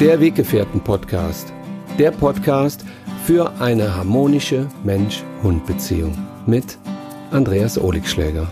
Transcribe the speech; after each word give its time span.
Der 0.00 0.18
Weggefährten-Podcast. 0.18 1.52
Der 1.98 2.10
Podcast 2.10 2.86
für 3.26 3.52
eine 3.60 3.94
harmonische 3.94 4.66
Mensch-Hund-Beziehung 4.82 6.16
mit 6.46 6.78
Andreas 7.30 7.78
Oligschläger. 7.78 8.50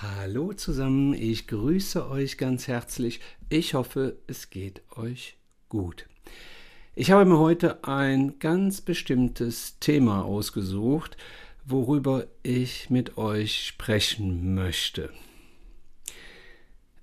Hallo 0.00 0.54
zusammen, 0.54 1.12
ich 1.12 1.46
grüße 1.46 2.08
euch 2.08 2.38
ganz 2.38 2.68
herzlich. 2.68 3.20
Ich 3.50 3.74
hoffe, 3.74 4.16
es 4.28 4.48
geht 4.48 4.80
euch 4.96 5.36
gut. 5.68 6.06
Ich 6.94 7.10
habe 7.10 7.26
mir 7.26 7.38
heute 7.38 7.84
ein 7.84 8.38
ganz 8.38 8.80
bestimmtes 8.80 9.78
Thema 9.78 10.24
ausgesucht, 10.24 11.18
worüber 11.70 12.26
ich 12.42 12.90
mit 12.90 13.18
euch 13.18 13.66
sprechen 13.66 14.54
möchte. 14.54 15.10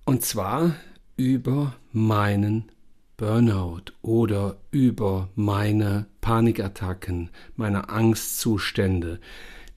Und 0.05 0.23
zwar 0.23 0.75
über 1.17 1.75
meinen 1.91 2.71
Burnout 3.17 3.93
oder 4.01 4.57
über 4.71 5.29
meine 5.35 6.07
Panikattacken, 6.21 7.29
meine 7.55 7.89
Angstzustände, 7.89 9.19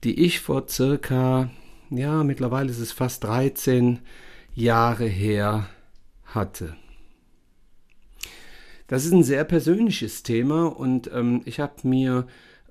die 0.03 0.25
ich 0.25 0.39
vor 0.39 0.67
circa, 0.67 1.49
ja, 1.89 2.23
mittlerweile 2.23 2.69
ist 2.69 2.79
es 2.79 2.91
fast 2.91 3.23
13 3.23 3.99
Jahre 4.53 5.05
her 5.05 5.69
hatte. 6.25 6.75
Das 8.87 9.05
ist 9.05 9.13
ein 9.13 9.23
sehr 9.23 9.43
persönliches 9.43 10.23
Thema 10.23 10.65
und 10.65 11.09
ähm, 11.13 11.41
ich 11.45 11.59
habe 11.59 11.87
mir 11.87 12.27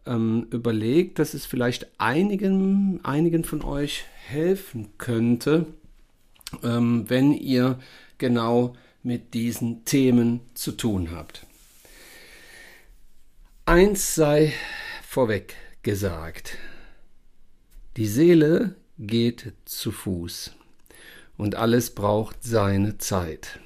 ähm, 0.08 0.46
überlegt, 0.50 1.18
dass 1.18 1.34
es 1.34 1.46
vielleicht 1.46 1.86
einigen, 1.98 3.00
einigen 3.04 3.44
von 3.44 3.62
euch 3.62 4.06
helfen 4.26 4.88
könnte, 4.98 5.66
ähm, 6.62 7.04
wenn 7.08 7.32
ihr 7.32 7.78
genau 8.16 8.74
mit 9.02 9.34
diesen 9.34 9.84
Themen 9.84 10.40
zu 10.54 10.72
tun 10.72 11.10
habt. 11.12 11.46
Eins 13.66 14.14
sei 14.14 14.52
vorweg 15.06 15.54
gesagt. 15.82 16.56
Die 17.96 18.06
Seele 18.06 18.76
geht 18.98 19.52
zu 19.64 19.92
Fuß 19.92 20.52
und 21.36 21.54
alles 21.54 21.94
braucht 21.94 22.42
seine 22.42 22.98
Zeit. 22.98 23.60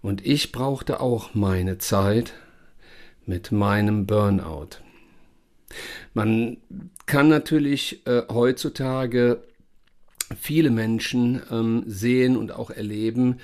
Und 0.00 0.26
ich 0.26 0.50
brauchte 0.50 1.00
auch 1.00 1.34
meine 1.34 1.78
Zeit 1.78 2.34
mit 3.24 3.52
meinem 3.52 4.06
Burnout. 4.06 4.78
Man 6.14 6.58
kann 7.06 7.28
natürlich 7.28 8.06
äh, 8.06 8.22
heutzutage 8.30 9.42
viele 10.40 10.70
Menschen 10.70 11.42
ähm, 11.50 11.84
sehen 11.86 12.36
und 12.36 12.52
auch 12.52 12.70
erleben, 12.70 13.38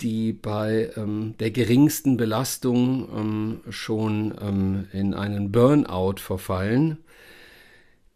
die 0.00 0.32
bei 0.32 0.90
ähm, 0.96 1.34
der 1.38 1.50
geringsten 1.50 2.16
Belastung 2.16 3.08
ähm, 3.16 3.60
schon 3.70 4.34
ähm, 4.40 4.86
in 4.92 5.14
einen 5.14 5.52
Burnout 5.52 6.16
verfallen. 6.18 6.98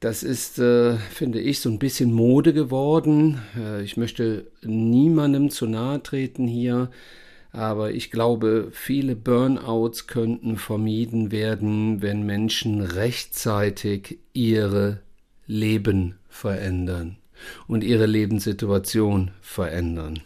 Das 0.00 0.22
ist, 0.22 0.58
äh, 0.58 0.96
finde 0.96 1.40
ich, 1.40 1.60
so 1.60 1.70
ein 1.70 1.78
bisschen 1.78 2.12
Mode 2.12 2.52
geworden. 2.52 3.40
Äh, 3.56 3.82
ich 3.82 3.96
möchte 3.96 4.50
niemandem 4.62 5.50
zu 5.50 5.66
nahe 5.66 6.02
treten 6.02 6.46
hier. 6.46 6.90
Aber 7.56 7.92
ich 7.92 8.10
glaube, 8.10 8.68
viele 8.70 9.16
Burnouts 9.16 10.06
könnten 10.06 10.58
vermieden 10.58 11.32
werden, 11.32 12.02
wenn 12.02 12.26
Menschen 12.26 12.82
rechtzeitig 12.82 14.18
ihre 14.34 15.00
Leben 15.46 16.16
verändern 16.28 17.16
und 17.66 17.82
ihre 17.82 18.04
Lebenssituation 18.04 19.30
verändern. 19.40 20.20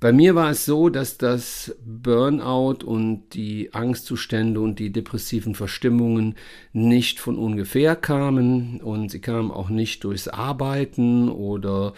Bei 0.00 0.12
mir 0.12 0.34
war 0.34 0.50
es 0.50 0.64
so, 0.64 0.88
dass 0.88 1.18
das 1.18 1.76
Burnout 1.84 2.86
und 2.86 3.34
die 3.34 3.74
Angstzustände 3.74 4.58
und 4.58 4.78
die 4.78 4.90
depressiven 4.90 5.54
Verstimmungen 5.54 6.36
nicht 6.72 7.20
von 7.20 7.36
ungefähr 7.36 7.96
kamen 7.96 8.80
und 8.80 9.10
sie 9.10 9.20
kamen 9.20 9.50
auch 9.50 9.68
nicht 9.68 10.02
durchs 10.04 10.26
Arbeiten 10.26 11.28
oder 11.28 11.92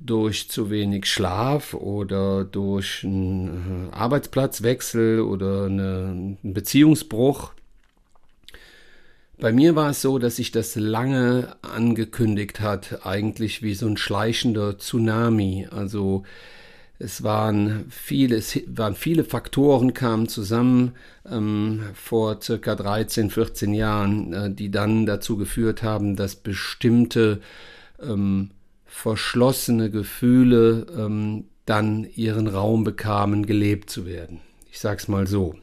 durch 0.00 0.48
zu 0.48 0.70
wenig 0.70 1.04
Schlaf 1.04 1.74
oder 1.74 2.44
durch 2.44 3.04
einen 3.04 3.90
äh, 3.92 3.94
Arbeitsplatzwechsel 3.94 5.20
oder 5.20 5.66
einen 5.66 6.38
Beziehungsbruch. 6.42 7.52
Bei 9.38 9.52
mir 9.52 9.76
war 9.76 9.90
es 9.90 10.00
so, 10.00 10.18
dass 10.18 10.36
sich 10.36 10.52
das 10.52 10.74
lange 10.74 11.54
angekündigt 11.60 12.60
hat, 12.60 13.04
eigentlich 13.04 13.62
wie 13.62 13.74
so 13.74 13.86
ein 13.86 13.98
schleichender 13.98 14.78
Tsunami. 14.78 15.68
Also 15.70 16.22
es 17.02 17.22
waren 17.22 17.86
viele, 17.90 18.36
es 18.36 18.60
waren 18.66 18.94
viele 18.94 19.24
Faktoren 19.24 19.92
kamen 19.92 20.28
zusammen 20.28 20.92
ähm, 21.28 21.82
vor 21.94 22.40
circa 22.40 22.74
13, 22.74 23.30
14 23.30 23.74
Jahren, 23.74 24.32
äh, 24.32 24.50
die 24.50 24.70
dann 24.70 25.06
dazu 25.06 25.36
geführt 25.36 25.82
haben, 25.82 26.16
dass 26.16 26.36
bestimmte 26.36 27.40
ähm, 28.00 28.50
verschlossene 28.86 29.90
Gefühle 29.90 30.86
ähm, 30.96 31.44
dann 31.66 32.06
ihren 32.14 32.46
Raum 32.46 32.84
bekamen, 32.84 33.46
gelebt 33.46 33.90
zu 33.90 34.06
werden. 34.06 34.40
Ich 34.70 34.78
sag's 34.78 35.08
mal 35.08 35.26
so. 35.26 35.54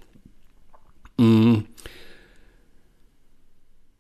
Mhm. 1.17 1.65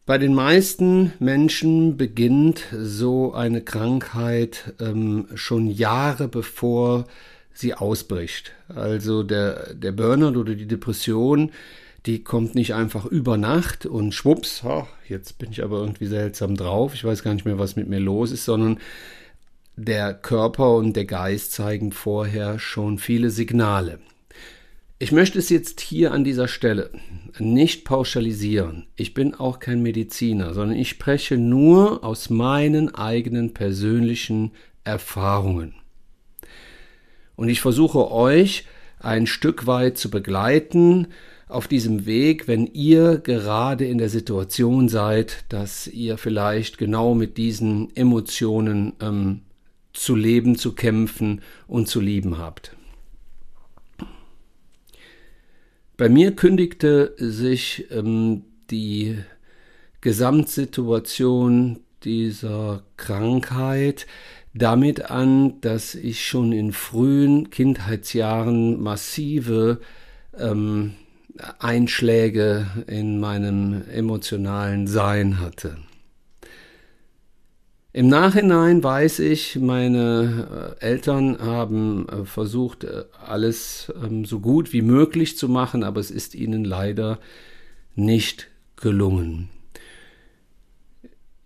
Bei 0.09 0.17
den 0.17 0.33
meisten 0.33 1.13
Menschen 1.19 1.95
beginnt 1.95 2.63
so 2.71 3.35
eine 3.35 3.61
Krankheit 3.61 4.73
ähm, 4.79 5.27
schon 5.35 5.67
Jahre 5.67 6.27
bevor 6.27 7.05
sie 7.53 7.75
ausbricht. 7.75 8.53
Also 8.69 9.21
der, 9.21 9.75
der 9.75 9.91
Burnout 9.91 10.39
oder 10.39 10.55
die 10.55 10.65
Depression, 10.65 11.51
die 12.07 12.23
kommt 12.23 12.55
nicht 12.55 12.73
einfach 12.73 13.05
über 13.05 13.37
Nacht 13.37 13.85
und 13.85 14.15
schwupps, 14.15 14.63
oh, 14.65 14.87
jetzt 15.07 15.37
bin 15.37 15.51
ich 15.51 15.63
aber 15.63 15.77
irgendwie 15.77 16.07
seltsam 16.07 16.57
drauf, 16.57 16.95
ich 16.95 17.03
weiß 17.03 17.21
gar 17.21 17.35
nicht 17.35 17.45
mehr, 17.45 17.59
was 17.59 17.75
mit 17.75 17.87
mir 17.87 17.99
los 17.99 18.31
ist, 18.31 18.45
sondern 18.45 18.79
der 19.75 20.15
Körper 20.15 20.73
und 20.73 20.95
der 20.95 21.05
Geist 21.05 21.51
zeigen 21.51 21.91
vorher 21.91 22.57
schon 22.57 22.97
viele 22.97 23.29
Signale. 23.29 23.99
Ich 25.01 25.13
möchte 25.13 25.39
es 25.39 25.47
jetzt 25.47 25.79
hier 25.79 26.11
an 26.11 26.25
dieser 26.25 26.49
Stelle 26.49 26.89
nicht 27.39 27.85
pauschalisieren. 27.85 28.87
Ich 28.97 29.13
bin 29.13 29.33
auch 29.33 29.59
kein 29.59 29.81
Mediziner, 29.81 30.53
sondern 30.53 30.77
ich 30.77 30.89
spreche 30.89 31.37
nur 31.37 32.03
aus 32.03 32.29
meinen 32.29 32.93
eigenen 32.93 33.53
persönlichen 33.53 34.51
Erfahrungen. 34.83 35.73
Und 37.37 37.47
ich 37.47 37.61
versuche 37.61 38.11
euch 38.11 38.65
ein 38.99 39.25
Stück 39.25 39.67
weit 39.67 39.97
zu 39.97 40.09
begleiten 40.11 41.07
auf 41.47 41.69
diesem 41.69 42.05
Weg, 42.05 42.49
wenn 42.49 42.67
ihr 42.67 43.19
gerade 43.19 43.85
in 43.85 43.99
der 43.99 44.09
Situation 44.09 44.89
seid, 44.89 45.45
dass 45.47 45.87
ihr 45.87 46.17
vielleicht 46.17 46.77
genau 46.77 47.15
mit 47.15 47.37
diesen 47.37 47.95
Emotionen 47.95 48.91
ähm, 49.01 49.43
zu 49.93 50.13
leben, 50.13 50.57
zu 50.57 50.75
kämpfen 50.75 51.39
und 51.67 51.87
zu 51.87 52.01
lieben 52.01 52.37
habt. 52.37 52.75
Bei 55.99 56.07
mir 56.07 56.33
kündigte 56.33 57.13
sich 57.17 57.87
ähm, 57.91 58.45
die 58.71 59.17
Gesamtsituation 59.99 61.81
dieser 62.05 62.83
Krankheit 62.95 64.07
damit 64.53 65.11
an, 65.11 65.59
dass 65.59 65.95
ich 65.95 66.25
schon 66.25 66.53
in 66.53 66.71
frühen 66.71 67.49
Kindheitsjahren 67.49 68.81
massive 68.81 69.81
ähm, 70.37 70.93
Einschläge 71.59 72.67
in 72.87 73.19
meinem 73.19 73.83
emotionalen 73.91 74.87
Sein 74.87 75.41
hatte. 75.41 75.75
Im 77.91 78.07
Nachhinein 78.07 78.83
weiß 78.83 79.17
ich, 79.19 79.55
meine 79.55 80.75
äh, 80.79 80.85
Eltern 80.85 81.39
haben 81.39 82.07
äh, 82.07 82.23
versucht, 82.23 82.83
äh, 82.83 83.05
alles 83.25 83.91
ähm, 84.03 84.25
so 84.25 84.39
gut 84.39 84.73
wie 84.73 84.83
möglich 84.83 85.37
zu 85.37 85.49
machen, 85.49 85.83
aber 85.83 85.99
es 85.99 86.11
ist 86.11 86.35
ihnen 86.35 86.65
leider 86.65 87.17
nicht 87.95 88.47
gelungen. 88.75 89.49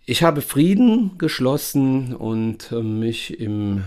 Ich 0.04 0.22
habe 0.22 0.42
Frieden 0.42 1.16
geschlossen 1.16 2.14
und 2.14 2.70
mich 2.72 3.40
im, 3.40 3.84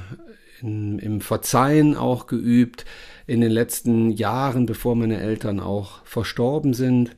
im, 0.64 0.98
im 0.98 1.22
Verzeihen 1.22 1.96
auch 1.96 2.26
geübt 2.26 2.86
in 3.28 3.40
den 3.40 3.52
letzten 3.52 4.10
Jahren, 4.10 4.66
bevor 4.66 4.96
meine 4.96 5.20
Eltern 5.20 5.60
auch 5.60 6.04
verstorben 6.06 6.74
sind. 6.74 7.16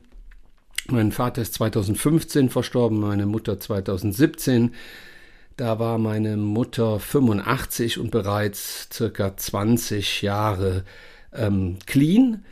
Mein 0.88 1.12
Vater 1.12 1.40
ist 1.40 1.54
2015 1.54 2.50
verstorben, 2.50 3.00
meine 3.00 3.24
Mutter 3.24 3.58
2017. 3.58 4.72
Da 5.60 5.78
war 5.78 5.98
meine 5.98 6.38
Mutter 6.38 6.98
85 6.98 7.98
und 7.98 8.10
bereits 8.10 8.88
circa 8.90 9.36
20 9.36 10.22
Jahre 10.22 10.84
ähm, 11.34 11.76
clean. 11.84 12.46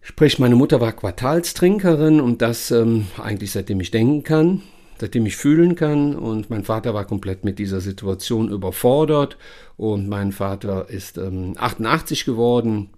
Sprich, 0.00 0.38
meine 0.38 0.56
Mutter 0.56 0.80
war 0.80 0.92
Quartalstrinkerin 0.92 2.22
und 2.22 2.40
das 2.40 2.70
ähm, 2.70 3.08
eigentlich 3.22 3.50
seitdem 3.52 3.78
ich 3.80 3.90
denken 3.90 4.22
kann. 4.22 4.62
seitdem 4.98 5.26
ich 5.26 5.36
fühlen 5.36 5.74
kann. 5.74 6.16
Und 6.16 6.48
mein 6.48 6.64
Vater 6.64 6.94
war 6.94 7.04
komplett 7.04 7.44
mit 7.44 7.58
dieser 7.58 7.82
Situation 7.82 8.48
überfordert. 8.48 9.36
Und 9.76 10.08
mein 10.08 10.32
Vater 10.32 10.88
ist 10.88 11.18
ähm, 11.18 11.52
88 11.58 12.24
geworden. 12.24 12.88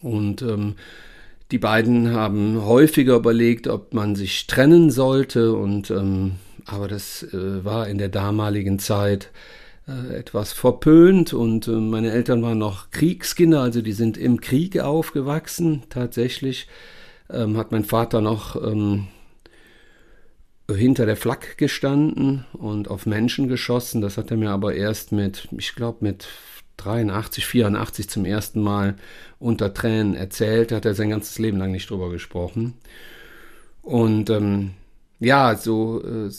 Und 0.00 0.40
ähm, 0.40 0.76
die 1.50 1.58
beiden 1.58 2.14
haben 2.14 2.64
häufiger 2.64 3.16
überlegt, 3.16 3.68
ob 3.68 3.92
man 3.92 4.16
sich 4.16 4.46
trennen 4.46 4.90
sollte. 4.90 5.54
Und 5.54 5.90
ähm, 5.90 6.36
aber 6.66 6.88
das 6.88 7.22
äh, 7.22 7.64
war 7.64 7.88
in 7.88 7.98
der 7.98 8.08
damaligen 8.08 8.78
Zeit 8.78 9.30
äh, 9.88 10.14
etwas 10.16 10.52
verpönt 10.52 11.32
und 11.32 11.68
äh, 11.68 11.72
meine 11.72 12.12
Eltern 12.12 12.42
waren 12.42 12.58
noch 12.58 12.90
Kriegskinder, 12.90 13.60
also 13.60 13.82
die 13.82 13.92
sind 13.92 14.16
im 14.16 14.40
Krieg 14.40 14.78
aufgewachsen. 14.78 15.82
Tatsächlich 15.88 16.68
ähm, 17.30 17.56
hat 17.56 17.72
mein 17.72 17.84
Vater 17.84 18.20
noch 18.20 18.56
ähm, 18.56 19.08
hinter 20.70 21.06
der 21.06 21.16
Flak 21.16 21.58
gestanden 21.58 22.44
und 22.52 22.88
auf 22.88 23.06
Menschen 23.06 23.48
geschossen. 23.48 24.00
Das 24.00 24.16
hat 24.16 24.30
er 24.30 24.36
mir 24.36 24.50
aber 24.50 24.74
erst 24.74 25.12
mit, 25.12 25.48
ich 25.56 25.74
glaube, 25.74 25.98
mit 26.00 26.28
83, 26.76 27.46
84 27.46 28.08
zum 28.08 28.24
ersten 28.24 28.60
Mal 28.60 28.96
unter 29.38 29.74
Tränen 29.74 30.14
erzählt. 30.14 30.70
Da 30.70 30.76
hat 30.76 30.84
er 30.84 30.94
sein 30.94 31.10
ganzes 31.10 31.38
Leben 31.38 31.58
lang 31.58 31.72
nicht 31.72 31.90
drüber 31.90 32.10
gesprochen. 32.10 32.74
Und 33.82 34.30
ähm, 34.30 34.70
ja, 35.24 35.56
so 35.56 36.02
äh, 36.02 36.30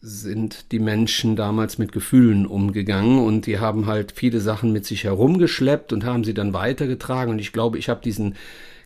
sind 0.00 0.72
die 0.72 0.78
Menschen 0.78 1.36
damals 1.36 1.78
mit 1.78 1.92
Gefühlen 1.92 2.46
umgegangen 2.46 3.18
und 3.18 3.46
die 3.46 3.60
haben 3.60 3.86
halt 3.86 4.12
viele 4.12 4.40
Sachen 4.40 4.72
mit 4.72 4.84
sich 4.84 5.04
herumgeschleppt 5.04 5.92
und 5.92 6.04
haben 6.04 6.24
sie 6.24 6.34
dann 6.34 6.52
weitergetragen. 6.52 7.32
Und 7.32 7.38
ich 7.38 7.52
glaube, 7.52 7.78
ich 7.78 7.88
habe 7.88 8.00
diesen 8.02 8.34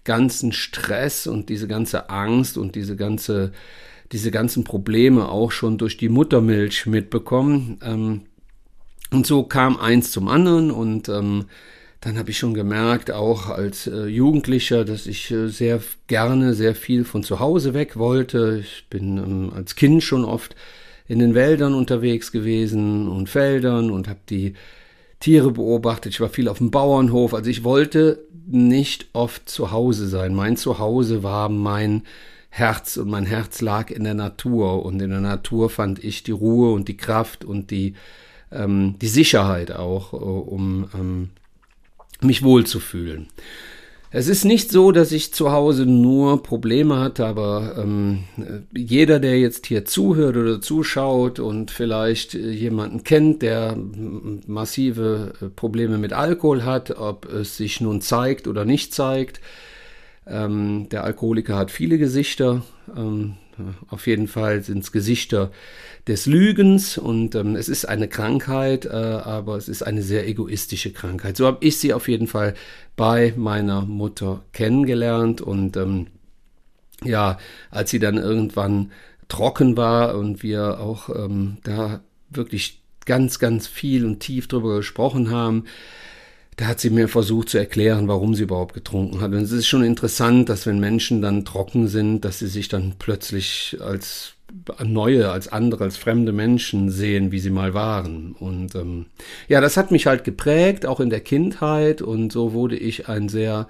ganzen 0.05 0.53
Stress 0.53 1.27
und 1.27 1.49
diese 1.49 1.69
ganze 1.69 2.11
Angst 2.11 2.59
und 2.59 2.75
diese 2.75 2.97
ganze 2.97 3.53
diese 4.13 4.31
ganzen 4.31 4.65
Probleme 4.65 5.29
auch 5.29 5.51
schon 5.51 5.79
durch 5.79 5.97
die 5.97 6.09
Muttermilch 6.09 6.87
mitbekommen. 6.87 7.79
Ähm, 7.83 8.23
und 9.11 9.27
so 9.27 9.45
kam 9.45 9.77
eins 9.77 10.11
zum 10.11 10.29
anderen 10.29 10.71
und 10.71 11.09
ähm, 11.09 11.47
dann 12.07 12.19
habe 12.19 12.31
ich 12.31 12.39
schon 12.39 12.55
gemerkt, 12.55 13.11
auch 13.11 13.49
als 13.49 13.89
äh, 13.89 14.07
Jugendlicher, 14.07 14.85
dass 14.85 15.09
ich 15.09 15.29
äh, 15.33 15.49
sehr 15.49 15.81
gerne 16.07 16.55
sehr 16.55 16.77
viel 16.77 17.05
von 17.05 17.25
zu 17.25 17.41
Hause 17.41 17.75
weg 17.75 17.97
wollte. 17.97 18.61
Ich 18.61 18.87
bin 18.89 19.19
ähm, 19.19 19.53
als 19.53 19.75
Kind 19.75 20.05
schon 20.05 20.25
oft 20.25 20.55
in 21.09 21.19
den 21.19 21.35
Wäldern 21.35 21.75
unterwegs 21.75 22.31
gewesen 22.31 23.09
und 23.09 23.29
Feldern 23.29 23.91
und 23.91 24.07
habe 24.07 24.21
die 24.31 24.55
Tiere 25.19 25.51
beobachtet. 25.51 26.13
Ich 26.13 26.21
war 26.21 26.29
viel 26.29 26.47
auf 26.47 26.59
dem 26.59 26.71
Bauernhof. 26.71 27.35
Also 27.35 27.51
ich 27.51 27.65
wollte 27.65 28.25
nicht 28.47 29.09
oft 29.13 29.49
zu 29.49 29.73
Hause 29.73 30.07
sein. 30.07 30.33
Mein 30.33 30.57
Zuhause 30.57 31.25
war 31.25 31.49
mein 31.49 32.05
Herz 32.51 32.99
und 32.99 33.11
mein 33.11 33.27
Herz 33.27 33.61
lag 33.63 33.91
in 33.91 34.05
der 34.05 34.15
Natur 34.15 34.87
und 34.87 35.03
in 35.03 35.11
der 35.11 35.21
Natur 35.21 35.71
fand 35.71 36.05
ich 36.05 36.23
die 36.23 36.31
Ruhe 36.31 36.73
und 36.73 36.87
die 36.87 36.97
Kraft 36.97 37.45
und 37.45 37.73
die, 37.73 37.95
ähm, 38.53 38.95
die 39.01 39.09
Sicherheit 39.09 39.73
auch, 39.73 40.13
äh, 40.13 40.17
um 40.17 40.89
ähm, 40.95 41.31
mich 42.23 42.43
wohlzufühlen. 42.43 43.29
Es 44.11 44.29
ist 44.29 44.45
nicht 44.45 44.71
so, 44.71 44.93
dass 44.93 45.13
ich 45.13 45.35
zu 45.35 45.53
Hause 45.53 45.85
nur 45.85 46.43
Probleme 46.43 46.99
hatte, 46.99 47.27
aber 47.27 47.75
ähm, 47.77 48.25
jeder, 48.75 49.19
der 49.19 49.39
jetzt 49.39 49.67
hier 49.67 49.85
zuhört 49.85 50.37
oder 50.37 50.61
zuschaut 50.61 51.39
und 51.39 51.71
vielleicht 51.71 52.33
jemanden 52.33 53.05
kennt, 53.05 53.43
der 53.43 53.77
massive 54.47 55.35
äh, 55.41 55.47
Probleme 55.49 55.99
mit 55.99 56.13
Alkohol 56.13 56.65
hat, 56.65 56.97
ob 56.97 57.31
es 57.31 57.57
sich 57.57 57.81
nun 57.81 58.01
zeigt 58.01 58.47
oder 58.47 58.65
nicht 58.65 58.95
zeigt, 58.95 59.41
ähm, 60.27 60.89
der 60.91 61.05
Alkoholiker 61.05 61.57
hat 61.57 61.71
viele 61.71 61.99
Gesichter. 61.99 62.63
Ähm, 62.97 63.35
auf 63.89 64.07
jeden 64.07 64.29
Fall 64.29 64.63
sind 64.63 64.85
es 64.85 64.93
Gesichter 64.93 65.51
des 66.07 66.27
Lügens 66.27 66.99
und 66.99 67.35
ähm, 67.35 67.57
es 67.57 67.69
ist 67.69 67.87
eine 67.87 68.09
Krankheit, 68.09 68.85
äh, 68.87 68.91
aber 68.91 69.57
es 69.57 69.69
ist 69.69 69.83
eine 69.83 70.03
sehr 70.03 70.29
egoistische 70.29 70.93
Krankheit. 70.93 71.37
So 71.37 71.47
habe 71.47 71.65
ich 71.65 71.79
sie 71.79 71.93
auf 71.93 72.09
jeden 72.09 72.27
Fall 72.27 72.55
bei 72.97 73.33
meiner 73.37 73.83
Mutter 73.83 74.45
kennengelernt 74.53 75.41
und 75.41 75.77
ähm, 75.77 76.07
ja, 77.05 77.39
als 77.71 77.91
sie 77.91 77.99
dann 77.99 78.17
irgendwann 78.17 78.93
trocken 79.29 79.77
war 79.77 80.17
und 80.17 80.43
wir 80.43 80.81
auch 80.81 81.09
ähm, 81.09 81.59
da 81.65 82.01
wirklich 82.31 82.83
ganz, 83.05 83.39
ganz 83.39 83.67
viel 83.67 84.05
und 84.05 84.21
tief 84.21 84.49
drüber 84.49 84.77
gesprochen 84.77 85.31
haben, 85.31 85.65
da 86.57 86.69
hat 86.69 86.81
sie 86.81 86.91
mir 86.91 87.09
versucht 87.09 87.51
zu 87.51 87.59
erklären, 87.59 88.09
warum 88.09 88.35
sie 88.35 88.45
überhaupt 88.45 88.75
getrunken 88.75 89.21
hat. 89.21 89.33
Und 89.33 89.43
es 89.43 89.53
ist 89.53 89.67
schon 89.67 89.85
interessant, 89.85 90.49
dass 90.49 90.67
wenn 90.67 90.81
Menschen 90.81 91.21
dann 91.21 91.45
trocken 91.45 91.87
sind, 91.87 92.25
dass 92.25 92.39
sie 92.39 92.49
sich 92.49 92.69
dann 92.69 92.95
plötzlich 92.99 93.77
als 93.81 94.33
neue, 94.83 95.31
als 95.31 95.49
andere, 95.49 95.85
als 95.85 95.99
fremde 95.99 96.33
Menschen 96.33 96.91
sehen, 96.91 97.31
wie 97.31 97.41
sie 97.41 97.51
mal 97.51 97.75
waren. 97.75 98.33
Und 98.33 98.75
ähm, 98.75 99.07
ja, 99.49 99.61
das 99.61 99.77
hat 99.77 99.91
mich 99.91 100.07
halt 100.07 100.25
geprägt, 100.25 100.87
auch 100.87 101.01
in 101.01 101.11
der 101.11 101.21
Kindheit. 101.21 102.01
Und 102.01 102.33
so 102.33 102.55
wurde 102.55 102.77
ich 102.77 103.09
ein 103.09 103.29
sehr 103.29 103.69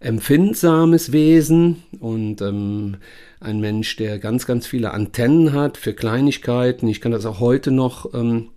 empfindsames 0.00 1.12
Wesen 1.12 1.82
und 2.00 2.40
ähm, 2.40 2.96
ein 3.38 3.60
Mensch, 3.60 3.96
der 3.96 4.18
ganz, 4.18 4.46
ganz 4.46 4.66
viele 4.66 4.92
Antennen 4.92 5.52
hat 5.52 5.76
für 5.76 5.94
Kleinigkeiten. 5.94 6.88
Ich 6.88 7.00
kann 7.00 7.12
das 7.12 7.26
auch 7.26 7.38
heute 7.38 7.70
noch 7.70 8.12
ähm, 8.14 8.48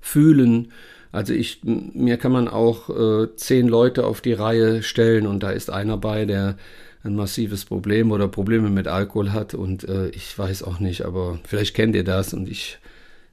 fühlen 0.00 0.72
also 1.12 1.34
ich, 1.34 1.60
mir 1.62 2.16
kann 2.16 2.32
man 2.32 2.48
auch 2.48 2.88
äh, 2.88 3.36
zehn 3.36 3.68
Leute 3.68 4.06
auf 4.06 4.22
die 4.22 4.32
Reihe 4.32 4.82
stellen 4.82 5.26
und 5.26 5.42
da 5.42 5.50
ist 5.50 5.70
einer 5.70 5.98
bei, 5.98 6.24
der 6.24 6.56
ein 7.04 7.14
massives 7.14 7.64
Problem 7.66 8.12
oder 8.12 8.28
Probleme 8.28 8.70
mit 8.70 8.88
Alkohol 8.88 9.32
hat 9.32 9.54
und 9.54 9.84
äh, 9.88 10.08
ich 10.08 10.36
weiß 10.36 10.62
auch 10.62 10.80
nicht, 10.80 11.02
aber 11.02 11.38
vielleicht 11.44 11.74
kennt 11.74 11.94
ihr 11.94 12.04
das 12.04 12.32
und 12.32 12.48
ich 12.48 12.78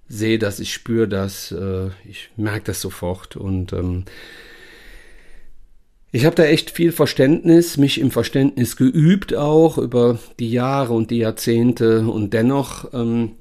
sehe 0.09 0.39
das, 0.39 0.59
ich 0.59 0.73
spüre 0.73 1.07
das, 1.07 1.51
äh, 1.51 1.87
ich 2.07 2.31
merke 2.35 2.65
das 2.65 2.81
sofort 2.81 3.37
und 3.37 3.71
ähm, 3.71 4.03
ich 6.11 6.25
habe 6.25 6.35
da 6.35 6.43
echt 6.43 6.71
viel 6.71 6.91
Verständnis, 6.91 7.77
mich 7.77 8.01
im 8.01 8.09
Verständnis 8.09 8.75
geübt 8.75 9.35
auch 9.35 9.77
über 9.77 10.17
die 10.39 10.51
Jahre 10.51 10.93
und 10.93 11.11
die 11.11 11.19
Jahrzehnte 11.19 12.01
und 12.01 12.33
dennoch 12.33 12.91
ähm, 12.93 13.33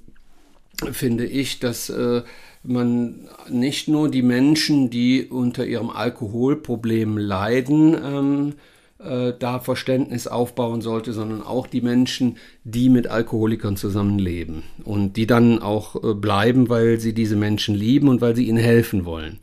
finde 0.92 1.24
ich, 1.24 1.58
dass 1.58 1.88
äh, 1.88 2.22
man 2.62 3.28
nicht 3.48 3.88
nur 3.88 4.10
die 4.10 4.22
Menschen, 4.22 4.90
die 4.90 5.26
unter 5.26 5.64
ihrem 5.66 5.90
Alkoholproblem 5.90 7.16
leiden, 7.16 7.94
ähm, 7.94 8.54
äh, 8.98 9.32
da 9.38 9.60
Verständnis 9.60 10.26
aufbauen 10.26 10.80
sollte, 10.80 11.12
sondern 11.12 11.42
auch 11.42 11.66
die 11.66 11.80
Menschen, 11.80 12.36
die 12.64 12.88
mit 12.88 13.06
Alkoholikern 13.06 13.76
zusammenleben 13.76 14.64
und 14.84 15.16
die 15.16 15.26
dann 15.26 15.60
auch 15.60 16.02
äh, 16.02 16.14
bleiben, 16.14 16.68
weil 16.68 16.98
sie 16.98 17.12
diese 17.12 17.36
Menschen 17.36 17.74
lieben 17.74 18.08
und 18.08 18.20
weil 18.20 18.34
sie 18.34 18.48
ihnen 18.48 18.58
helfen 18.58 19.04
wollen. 19.04 19.38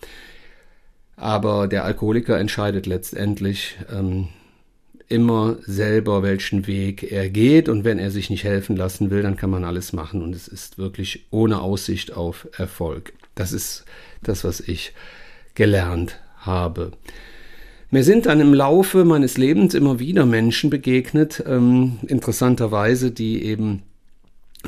Aber 1.15 1.67
der 1.67 1.86
Alkoholiker 1.86 2.38
entscheidet 2.38 2.86
letztendlich, 2.86 3.77
ähm, 3.89 4.27
immer 5.07 5.57
selber, 5.62 6.24
welchen 6.24 6.67
Weg 6.67 7.12
er 7.12 7.29
geht. 7.29 7.69
Und 7.69 7.83
wenn 7.83 8.00
er 8.00 8.12
sich 8.12 8.29
nicht 8.29 8.43
helfen 8.43 8.75
lassen 8.75 9.09
will, 9.12 9.21
dann 9.21 9.38
kann 9.38 9.50
man 9.50 9.63
alles 9.63 9.93
machen. 9.93 10.21
Und 10.21 10.35
es 10.35 10.47
ist 10.47 10.77
wirklich 10.77 11.25
ohne 11.31 11.62
Aussicht 11.62 12.13
auf 12.13 12.47
Erfolg. 12.57 13.13
Das 13.35 13.51
ist 13.51 13.85
das, 14.24 14.43
was 14.43 14.59
ich 14.59 14.93
gelernt 15.53 16.19
habe. 16.38 16.91
Mir 17.91 18.03
sind 18.03 18.25
dann 18.25 18.41
im 18.41 18.53
Laufe 18.53 19.05
meines 19.05 19.38
Lebens 19.38 19.74
immer 19.74 20.00
wieder 20.00 20.25
Menschen 20.25 20.69
begegnet, 20.69 21.43
ähm, 21.47 22.00
interessanterweise, 22.07 23.12
die 23.12 23.43
eben 23.43 23.83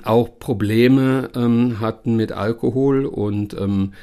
auch 0.03 0.39
Probleme 0.39 1.29
ähm, 1.35 1.79
hatten 1.79 2.15
mit 2.15 2.31
Alkohol 2.31 3.05
und 3.05 3.53
ähm, 3.55 3.93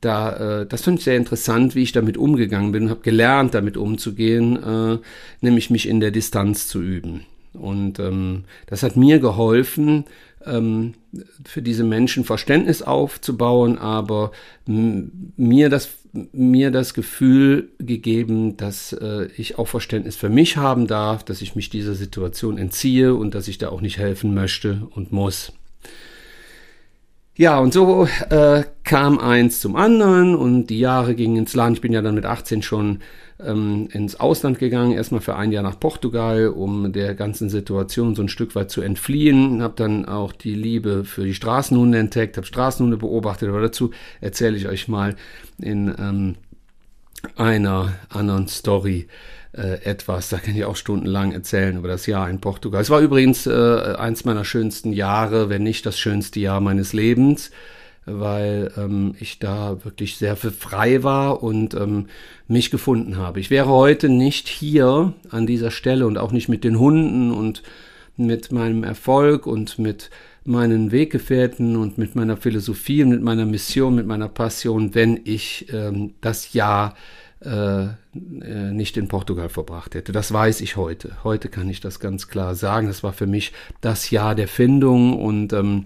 da, 0.00 0.60
äh, 0.60 0.66
das 0.66 0.82
fand 0.82 0.98
ich 0.98 1.04
sehr 1.04 1.16
interessant, 1.16 1.74
wie 1.74 1.82
ich 1.82 1.92
damit 1.92 2.16
umgegangen 2.16 2.72
bin, 2.72 2.90
habe 2.90 3.00
gelernt, 3.00 3.54
damit 3.54 3.76
umzugehen, 3.76 4.56
äh, 4.62 4.98
nämlich 5.40 5.70
mich 5.70 5.88
in 5.88 6.00
der 6.00 6.10
Distanz 6.10 6.68
zu 6.68 6.82
üben. 6.82 7.22
Und 7.52 7.98
ähm, 7.98 8.44
das 8.66 8.82
hat 8.82 8.96
mir 8.96 9.18
geholfen, 9.18 10.04
ähm, 10.44 10.94
für 11.44 11.62
diese 11.62 11.84
Menschen 11.84 12.24
Verständnis 12.24 12.82
aufzubauen, 12.82 13.78
aber 13.78 14.32
mir 14.66 15.68
das, 15.68 15.90
mir 16.32 16.70
das 16.70 16.94
Gefühl 16.94 17.70
gegeben, 17.78 18.56
dass 18.56 18.92
äh, 18.92 19.28
ich 19.36 19.58
auch 19.58 19.68
Verständnis 19.68 20.16
für 20.16 20.28
mich 20.28 20.56
haben 20.56 20.86
darf, 20.86 21.24
dass 21.24 21.42
ich 21.42 21.56
mich 21.56 21.70
dieser 21.70 21.94
Situation 21.94 22.58
entziehe 22.58 23.14
und 23.14 23.34
dass 23.34 23.48
ich 23.48 23.58
da 23.58 23.70
auch 23.70 23.80
nicht 23.80 23.98
helfen 23.98 24.34
möchte 24.34 24.86
und 24.94 25.12
muss. 25.12 25.52
Ja, 27.38 27.58
und 27.58 27.74
so 27.74 28.08
äh, 28.30 28.62
kam 28.82 29.18
eins 29.18 29.60
zum 29.60 29.76
anderen 29.76 30.34
und 30.34 30.68
die 30.68 30.78
Jahre 30.78 31.14
gingen 31.14 31.36
ins 31.36 31.54
Land. 31.54 31.76
Ich 31.76 31.82
bin 31.82 31.92
ja 31.92 32.00
dann 32.00 32.14
mit 32.14 32.24
18 32.24 32.62
schon 32.62 33.00
ähm, 33.38 33.88
ins 33.92 34.18
Ausland 34.18 34.58
gegangen, 34.58 34.92
erstmal 34.92 35.20
für 35.20 35.36
ein 35.36 35.52
Jahr 35.52 35.62
nach 35.62 35.78
Portugal, 35.78 36.48
um 36.48 36.94
der 36.94 37.14
ganzen 37.14 37.50
Situation 37.50 38.14
so 38.14 38.22
ein 38.22 38.30
Stück 38.30 38.54
weit 38.54 38.70
zu 38.70 38.80
entfliehen. 38.80 39.60
Habe 39.60 39.74
dann 39.76 40.06
auch 40.06 40.32
die 40.32 40.54
Liebe 40.54 41.04
für 41.04 41.24
die 41.24 41.34
Straßenhunde 41.34 41.98
entdeckt, 41.98 42.38
habe 42.38 42.46
Straßenhunde 42.46 42.96
beobachtet, 42.96 43.50
aber 43.50 43.60
dazu 43.60 43.90
erzähle 44.22 44.56
ich 44.56 44.66
euch 44.66 44.88
mal 44.88 45.14
in 45.58 45.94
ähm, 45.98 46.36
einer 47.36 47.92
anderen 48.08 48.48
Story 48.48 49.08
äh, 49.56 49.82
etwas. 49.84 50.28
Da 50.28 50.38
kann 50.38 50.54
ich 50.54 50.64
auch 50.64 50.76
stundenlang 50.76 51.32
erzählen 51.32 51.76
über 51.76 51.88
das 51.88 52.06
Jahr 52.06 52.28
in 52.28 52.40
Portugal. 52.40 52.82
Es 52.82 52.90
war 52.90 53.00
übrigens 53.00 53.46
äh, 53.46 53.94
eins 53.98 54.24
meiner 54.24 54.44
schönsten 54.44 54.92
Jahre, 54.92 55.48
wenn 55.48 55.62
nicht 55.62 55.86
das 55.86 55.98
schönste 55.98 56.40
Jahr 56.40 56.60
meines 56.60 56.92
Lebens 56.92 57.50
weil 58.06 58.72
ähm, 58.76 59.14
ich 59.18 59.40
da 59.40 59.84
wirklich 59.84 60.16
sehr 60.16 60.36
frei 60.36 61.02
war 61.02 61.42
und 61.42 61.74
ähm, 61.74 62.06
mich 62.46 62.70
gefunden 62.70 63.16
habe. 63.16 63.40
Ich 63.40 63.50
wäre 63.50 63.66
heute 63.66 64.08
nicht 64.08 64.48
hier 64.48 65.12
an 65.30 65.46
dieser 65.46 65.72
Stelle 65.72 66.06
und 66.06 66.16
auch 66.16 66.30
nicht 66.30 66.48
mit 66.48 66.62
den 66.62 66.78
Hunden 66.78 67.32
und 67.32 67.64
mit 68.16 68.52
meinem 68.52 68.84
Erfolg 68.84 69.46
und 69.46 69.78
mit 69.78 70.10
meinen 70.44 70.92
Weggefährten 70.92 71.76
und 71.76 71.98
mit 71.98 72.14
meiner 72.14 72.36
Philosophie 72.36 73.02
und 73.02 73.10
mit 73.10 73.22
meiner 73.22 73.44
Mission, 73.44 73.96
mit 73.96 74.06
meiner 74.06 74.28
Passion, 74.28 74.94
wenn 74.94 75.20
ich 75.24 75.66
ähm, 75.72 76.14
das 76.20 76.52
Jahr 76.52 76.94
äh, 77.44 77.84
äh, 77.84 78.72
nicht 78.72 78.96
in 78.96 79.08
Portugal 79.08 79.48
verbracht 79.48 79.94
hätte. 79.94 80.12
Das 80.12 80.32
weiß 80.32 80.62
ich 80.62 80.76
heute. 80.76 81.18
Heute 81.22 81.48
kann 81.48 81.68
ich 81.68 81.80
das 81.80 82.00
ganz 82.00 82.28
klar 82.28 82.54
sagen. 82.54 82.86
Das 82.86 83.02
war 83.02 83.12
für 83.12 83.26
mich 83.26 83.52
das 83.80 84.10
Jahr 84.10 84.34
der 84.34 84.48
Findung 84.48 85.18
und 85.20 85.52
ähm, 85.52 85.84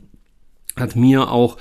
hat 0.77 0.95
mir 0.95 1.31
auch 1.31 1.57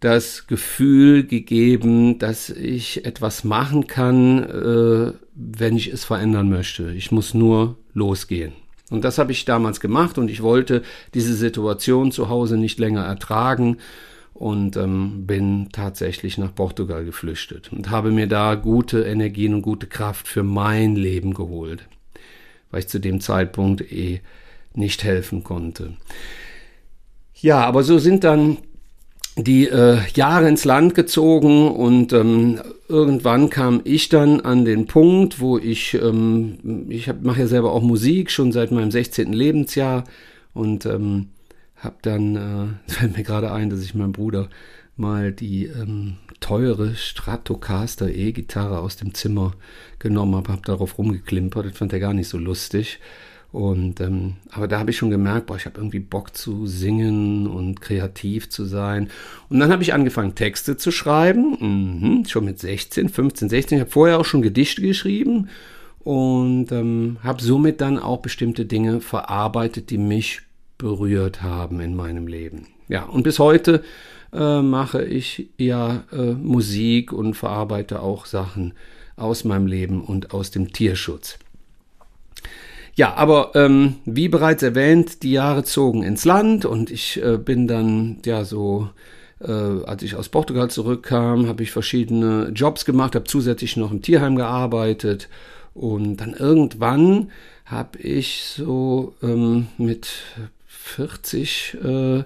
das 0.00 0.46
Gefühl 0.46 1.26
gegeben, 1.26 2.18
dass 2.18 2.48
ich 2.48 3.04
etwas 3.04 3.44
machen 3.44 3.86
kann, 3.86 4.44
äh, 4.44 5.12
wenn 5.34 5.76
ich 5.76 5.92
es 5.92 6.04
verändern 6.04 6.48
möchte. 6.48 6.90
Ich 6.92 7.12
muss 7.12 7.34
nur 7.34 7.76
losgehen. 7.92 8.52
Und 8.88 9.04
das 9.04 9.18
habe 9.18 9.30
ich 9.32 9.44
damals 9.44 9.80
gemacht 9.80 10.16
und 10.16 10.30
ich 10.30 10.42
wollte 10.42 10.82
diese 11.12 11.34
Situation 11.34 12.12
zu 12.12 12.30
Hause 12.30 12.56
nicht 12.56 12.78
länger 12.78 13.04
ertragen 13.04 13.76
und 14.40 14.78
ähm, 14.78 15.26
bin 15.26 15.68
tatsächlich 15.70 16.38
nach 16.38 16.54
Portugal 16.54 17.04
geflüchtet 17.04 17.70
und 17.74 17.90
habe 17.90 18.10
mir 18.10 18.26
da 18.26 18.54
gute 18.54 19.02
Energien 19.02 19.52
und 19.52 19.60
gute 19.60 19.86
Kraft 19.86 20.26
für 20.26 20.42
mein 20.42 20.96
Leben 20.96 21.34
geholt, 21.34 21.86
weil 22.70 22.80
ich 22.80 22.88
zu 22.88 23.00
dem 23.00 23.20
Zeitpunkt 23.20 23.92
eh 23.92 24.22
nicht 24.72 25.04
helfen 25.04 25.44
konnte. 25.44 25.92
Ja, 27.34 27.66
aber 27.66 27.82
so 27.82 27.98
sind 27.98 28.24
dann 28.24 28.56
die 29.36 29.68
äh, 29.68 29.98
Jahre 30.14 30.48
ins 30.48 30.64
Land 30.64 30.94
gezogen 30.94 31.68
und 31.68 32.14
ähm, 32.14 32.62
irgendwann 32.88 33.50
kam 33.50 33.82
ich 33.84 34.08
dann 34.08 34.40
an 34.40 34.64
den 34.64 34.86
Punkt, 34.86 35.40
wo 35.40 35.58
ich, 35.58 35.92
ähm, 36.02 36.86
ich 36.88 37.10
mache 37.20 37.40
ja 37.40 37.46
selber 37.46 37.72
auch 37.72 37.82
Musik 37.82 38.30
schon 38.30 38.52
seit 38.52 38.72
meinem 38.72 38.90
16. 38.90 39.34
Lebensjahr 39.34 40.04
und 40.54 40.86
ähm, 40.86 41.28
habe 41.80 41.96
dann, 42.02 42.36
äh, 42.36 42.66
fällt 42.90 43.16
mir 43.16 43.24
gerade 43.24 43.52
ein, 43.52 43.70
dass 43.70 43.82
ich 43.82 43.94
meinem 43.94 44.12
Bruder 44.12 44.48
mal 44.96 45.32
die 45.32 45.64
ähm, 45.64 46.16
teure 46.40 46.94
Stratocaster 46.94 48.08
E-Gitarre 48.08 48.78
aus 48.78 48.96
dem 48.96 49.14
Zimmer 49.14 49.52
genommen 49.98 50.36
habe, 50.36 50.52
habe 50.52 50.62
darauf 50.62 50.98
rumgeklimpert, 50.98 51.66
das 51.66 51.76
fand 51.78 51.92
er 51.92 52.00
gar 52.00 52.14
nicht 52.14 52.28
so 52.28 52.38
lustig 52.38 53.00
und 53.52 54.00
ähm, 54.00 54.34
aber 54.50 54.68
da 54.68 54.78
habe 54.78 54.90
ich 54.90 54.96
schon 54.96 55.10
gemerkt, 55.10 55.46
boah, 55.46 55.56
ich 55.56 55.66
habe 55.66 55.78
irgendwie 55.78 55.98
Bock 55.98 56.36
zu 56.36 56.66
singen 56.66 57.48
und 57.48 57.80
kreativ 57.80 58.48
zu 58.48 58.64
sein. 58.64 59.10
Und 59.48 59.58
dann 59.58 59.72
habe 59.72 59.82
ich 59.82 59.92
angefangen, 59.92 60.36
Texte 60.36 60.76
zu 60.76 60.92
schreiben, 60.92 61.56
mhm, 62.20 62.24
schon 62.26 62.44
mit 62.44 62.60
16, 62.60 63.08
15, 63.08 63.48
16. 63.48 63.78
Ich 63.78 63.80
habe 63.80 63.90
vorher 63.90 64.20
auch 64.20 64.24
schon 64.24 64.42
Gedichte 64.42 64.82
geschrieben 64.82 65.48
und 65.98 66.70
ähm, 66.70 67.16
habe 67.24 67.42
somit 67.42 67.80
dann 67.80 67.98
auch 67.98 68.18
bestimmte 68.18 68.66
Dinge 68.66 69.00
verarbeitet, 69.00 69.90
die 69.90 69.98
mich 69.98 70.42
berührt 70.80 71.42
haben 71.42 71.80
in 71.80 71.94
meinem 71.94 72.26
Leben. 72.26 72.66
Ja, 72.88 73.04
und 73.04 73.22
bis 73.22 73.38
heute 73.38 73.82
äh, 74.32 74.62
mache 74.62 75.04
ich 75.04 75.50
ja 75.58 76.04
äh, 76.10 76.32
Musik 76.32 77.12
und 77.12 77.34
verarbeite 77.34 78.00
auch 78.00 78.26
Sachen 78.26 78.72
aus 79.16 79.44
meinem 79.44 79.66
Leben 79.66 80.02
und 80.02 80.32
aus 80.32 80.50
dem 80.50 80.72
Tierschutz. 80.72 81.38
Ja, 82.94 83.14
aber 83.14 83.52
ähm, 83.54 83.96
wie 84.04 84.28
bereits 84.28 84.62
erwähnt, 84.62 85.22
die 85.22 85.32
Jahre 85.32 85.62
zogen 85.62 86.02
ins 86.02 86.24
Land 86.24 86.64
und 86.64 86.90
ich 86.90 87.22
äh, 87.22 87.36
bin 87.38 87.68
dann 87.68 88.18
ja 88.24 88.44
so, 88.44 88.88
äh, 89.40 89.52
als 89.52 90.02
ich 90.02 90.16
aus 90.16 90.28
Portugal 90.28 90.70
zurückkam, 90.70 91.46
habe 91.46 91.62
ich 91.62 91.70
verschiedene 91.70 92.50
Jobs 92.54 92.84
gemacht, 92.84 93.14
habe 93.14 93.26
zusätzlich 93.26 93.76
noch 93.76 93.92
im 93.92 94.02
Tierheim 94.02 94.36
gearbeitet 94.36 95.28
und 95.74 96.16
dann 96.16 96.34
irgendwann 96.34 97.30
habe 97.64 97.98
ich 97.98 98.42
so 98.44 99.14
ähm, 99.22 99.68
mit 99.78 100.08
40, 100.82 101.78
äh, 101.84 102.24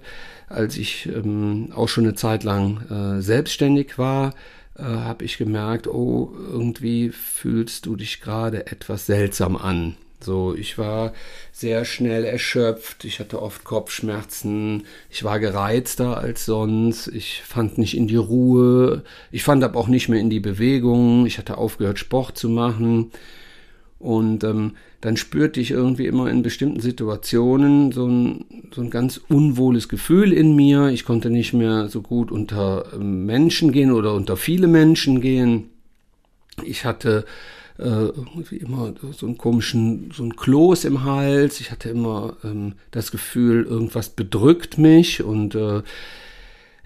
als 0.48 0.76
ich 0.76 1.06
ähm, 1.06 1.72
auch 1.74 1.88
schon 1.88 2.04
eine 2.04 2.14
Zeit 2.14 2.44
lang 2.44 3.18
äh, 3.18 3.22
selbstständig 3.22 3.98
war, 3.98 4.34
äh, 4.78 4.82
habe 4.82 5.24
ich 5.24 5.38
gemerkt, 5.38 5.86
oh, 5.86 6.32
irgendwie 6.50 7.10
fühlst 7.10 7.86
du 7.86 7.96
dich 7.96 8.20
gerade 8.20 8.66
etwas 8.66 9.06
seltsam 9.06 9.56
an. 9.56 9.96
So, 10.20 10.54
ich 10.54 10.78
war 10.78 11.12
sehr 11.52 11.84
schnell 11.84 12.24
erschöpft, 12.24 13.04
ich 13.04 13.20
hatte 13.20 13.42
oft 13.42 13.64
Kopfschmerzen, 13.64 14.84
ich 15.10 15.22
war 15.22 15.38
gereizter 15.38 16.16
als 16.16 16.46
sonst, 16.46 17.08
ich 17.08 17.42
fand 17.42 17.76
nicht 17.76 17.94
in 17.94 18.08
die 18.08 18.16
Ruhe, 18.16 19.02
ich 19.30 19.42
fand 19.42 19.62
aber 19.62 19.78
auch 19.78 19.88
nicht 19.88 20.08
mehr 20.08 20.20
in 20.20 20.30
die 20.30 20.40
Bewegung, 20.40 21.26
ich 21.26 21.36
hatte 21.36 21.58
aufgehört, 21.58 21.98
Sport 21.98 22.38
zu 22.38 22.48
machen. 22.48 23.10
Und 23.98 24.44
ähm, 24.44 24.72
dann 25.00 25.16
spürte 25.16 25.60
ich 25.60 25.70
irgendwie 25.70 26.06
immer 26.06 26.28
in 26.28 26.42
bestimmten 26.42 26.80
Situationen 26.80 27.92
so 27.92 28.06
ein, 28.06 28.44
so 28.74 28.82
ein 28.82 28.90
ganz 28.90 29.20
unwohles 29.28 29.88
Gefühl 29.88 30.32
in 30.32 30.54
mir. 30.56 30.88
Ich 30.88 31.04
konnte 31.04 31.30
nicht 31.30 31.52
mehr 31.52 31.88
so 31.88 32.02
gut 32.02 32.30
unter 32.30 32.92
ähm, 32.94 33.24
Menschen 33.24 33.72
gehen 33.72 33.92
oder 33.92 34.14
unter 34.14 34.36
viele 34.36 34.66
Menschen 34.66 35.20
gehen. 35.20 35.70
Ich 36.62 36.84
hatte 36.84 37.24
äh, 37.78 37.82
irgendwie 37.84 38.56
immer 38.56 38.94
so 39.12 39.26
einen 39.26 39.38
komischen, 39.38 40.10
so 40.12 40.22
ein 40.22 40.36
Kloß 40.36 40.84
im 40.84 41.04
Hals. 41.04 41.60
Ich 41.60 41.70
hatte 41.70 41.88
immer 41.88 42.36
ähm, 42.44 42.74
das 42.90 43.10
Gefühl, 43.10 43.64
irgendwas 43.64 44.10
bedrückt 44.10 44.78
mich 44.78 45.22
und 45.22 45.54
äh, 45.54 45.82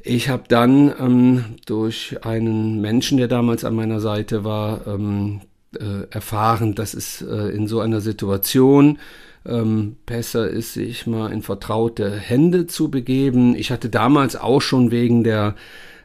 ich 0.03 0.29
habe 0.29 0.45
dann 0.49 0.95
ähm, 0.99 1.45
durch 1.67 2.25
einen 2.25 2.81
Menschen, 2.81 3.19
der 3.19 3.29
damals 3.29 3.65
an 3.65 3.75
meiner 3.75 4.01
Seite 4.01 4.45
war, 4.45 4.87
ähm, 4.87 5.41
äh, 5.79 6.11
erfahren, 6.11 6.75
dass 6.75 6.95
es 6.95 7.23
äh, 7.23 7.55
in 7.55 7.67
so 7.67 7.81
einer 7.81 8.01
Situation 8.01 8.99
ähm, 9.47 9.97
besser 10.07 10.49
ist, 10.49 10.75
sich 10.75 11.07
mal 11.07 11.33
in 11.33 11.43
vertraute 11.43 12.11
Hände 12.11 12.67
zu 12.67 12.91
begeben. 12.91 13.55
Ich 13.55 13.71
hatte 13.71 13.89
damals 13.89 14.37
auch 14.37 14.61
schon 14.61 14.91
wegen 14.91 15.25
der 15.25 15.55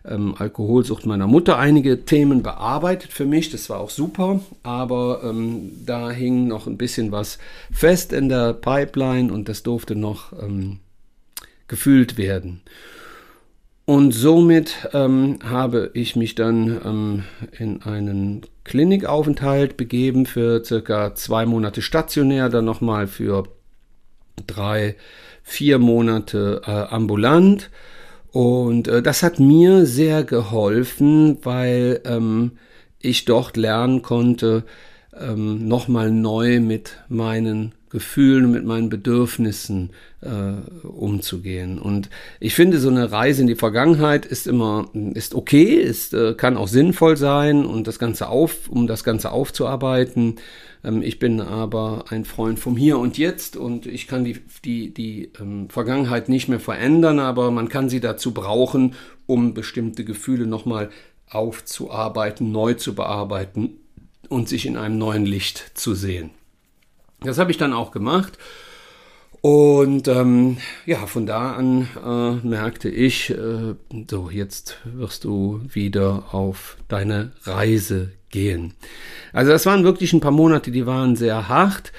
ähm, 0.05 0.35
Alkoholsucht 0.37 1.05
meiner 1.05 1.27
Mutter 1.27 1.57
einige 1.57 2.05
Themen 2.05 2.43
bearbeitet 2.43 3.11
für 3.11 3.25
mich. 3.25 3.49
Das 3.49 3.69
war 3.69 3.79
auch 3.79 3.89
super, 3.89 4.41
aber 4.63 5.21
ähm, 5.23 5.71
da 5.85 6.11
hing 6.11 6.47
noch 6.47 6.67
ein 6.67 6.77
bisschen 6.77 7.11
was 7.11 7.37
fest 7.71 8.13
in 8.13 8.29
der 8.29 8.53
Pipeline 8.53 9.31
und 9.31 9.49
das 9.49 9.63
durfte 9.63 9.95
noch 9.95 10.33
ähm, 10.33 10.79
gefühlt 11.67 12.17
werden. 12.17 12.61
Und 13.85 14.13
somit 14.13 14.89
ähm, 14.93 15.39
habe 15.43 15.91
ich 15.93 16.15
mich 16.15 16.35
dann 16.35 16.79
ähm, 16.85 17.23
in 17.57 17.81
einen 17.81 18.41
Klinikaufenthalt 18.63 19.75
begeben 19.75 20.25
für 20.25 20.63
circa 20.63 21.15
zwei 21.15 21.45
Monate 21.45 21.81
stationär, 21.81 22.47
dann 22.47 22.63
nochmal 22.63 23.07
für 23.07 23.43
drei, 24.47 24.95
vier 25.43 25.79
Monate 25.79 26.61
äh, 26.65 26.71
ambulant. 26.71 27.69
Und 28.31 28.87
äh, 28.87 29.01
das 29.01 29.21
hat 29.21 29.39
mir 29.39 29.85
sehr 29.85 30.23
geholfen, 30.23 31.39
weil 31.43 32.01
ähm, 32.05 32.53
ich 32.99 33.25
dort 33.25 33.57
lernen 33.57 34.01
konnte, 34.01 34.63
ähm, 35.19 35.67
nochmal 35.67 36.09
neu 36.09 36.61
mit 36.61 36.97
meinen 37.09 37.73
Gefühlen, 37.93 38.51
mit 38.51 38.65
meinen 38.65 38.89
Bedürfnissen 38.89 39.91
äh, 40.21 40.87
umzugehen. 40.87 41.77
Und 41.77 42.09
ich 42.39 42.55
finde, 42.55 42.79
so 42.79 42.89
eine 42.89 43.11
Reise 43.11 43.41
in 43.41 43.47
die 43.47 43.55
Vergangenheit 43.55 44.25
ist 44.25 44.47
immer, 44.47 44.89
ist 45.13 45.35
okay, 45.35 45.75
ist, 45.75 46.15
äh, 46.15 46.33
kann 46.33 46.57
auch 46.57 46.67
sinnvoll 46.67 47.17
sein 47.17 47.65
und 47.65 47.85
das 47.85 47.99
Ganze 47.99 48.29
auf, 48.29 48.67
um 48.67 48.87
das 48.87 49.03
Ganze 49.03 49.31
aufzuarbeiten. 49.31 50.37
Ähm, 50.83 51.03
ich 51.03 51.19
bin 51.19 51.39
aber 51.39 52.05
ein 52.09 52.25
Freund 52.25 52.59
vom 52.59 52.75
Hier 52.75 52.97
und 52.97 53.19
Jetzt 53.19 53.55
und 53.55 53.85
ich 53.85 54.07
kann 54.07 54.25
die, 54.25 54.39
die, 54.65 54.91
die 54.91 55.29
ähm, 55.39 55.69
Vergangenheit 55.69 56.29
nicht 56.29 56.49
mehr 56.49 56.59
verändern, 56.59 57.19
aber 57.19 57.51
man 57.51 57.69
kann 57.69 57.89
sie 57.89 57.99
dazu 57.99 58.33
brauchen, 58.33 58.95
um 59.27 59.53
bestimmte 59.53 60.03
Gefühle 60.03 60.47
nochmal 60.47 60.89
aufzuarbeiten, 61.29 62.51
neu 62.51 62.73
zu 62.73 62.95
bearbeiten 62.95 63.77
und 64.29 64.49
sich 64.49 64.65
in 64.65 64.77
einem 64.77 64.97
neuen 64.97 65.27
Licht 65.27 65.73
zu 65.75 65.93
sehen. 65.93 66.31
Das 67.23 67.37
habe 67.37 67.51
ich 67.51 67.57
dann 67.57 67.73
auch 67.73 67.91
gemacht. 67.91 68.37
Und 69.41 70.07
ähm, 70.07 70.57
ja, 70.85 71.05
von 71.05 71.25
da 71.25 71.51
an 71.51 71.89
äh, 72.01 72.47
merkte 72.47 72.87
ich, 72.89 73.29
äh, 73.29 73.75
so 74.09 74.29
jetzt 74.29 74.77
wirst 74.85 75.25
du 75.25 75.61
wieder 75.67 76.33
auf 76.33 76.77
deine 76.87 77.33
Reise 77.43 78.13
gehen. 78.29 78.73
Also 79.33 79.51
das 79.51 79.65
waren 79.65 79.83
wirklich 79.83 80.13
ein 80.13 80.21
paar 80.21 80.31
Monate, 80.31 80.71
die 80.71 80.85
waren 80.85 81.17
sehr 81.17 81.49
hart. 81.49 81.91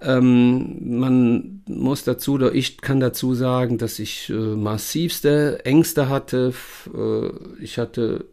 Ähm, 0.00 0.98
man 0.98 1.62
muss 1.66 2.04
dazu, 2.04 2.34
oder 2.34 2.54
ich 2.54 2.80
kann 2.80 3.00
dazu 3.00 3.34
sagen, 3.34 3.78
dass 3.78 3.98
ich 3.98 4.30
äh, 4.30 4.32
massivste 4.32 5.64
Ängste 5.64 6.08
hatte. 6.08 6.52
Äh, 6.94 7.62
ich 7.62 7.78
hatte 7.78 8.24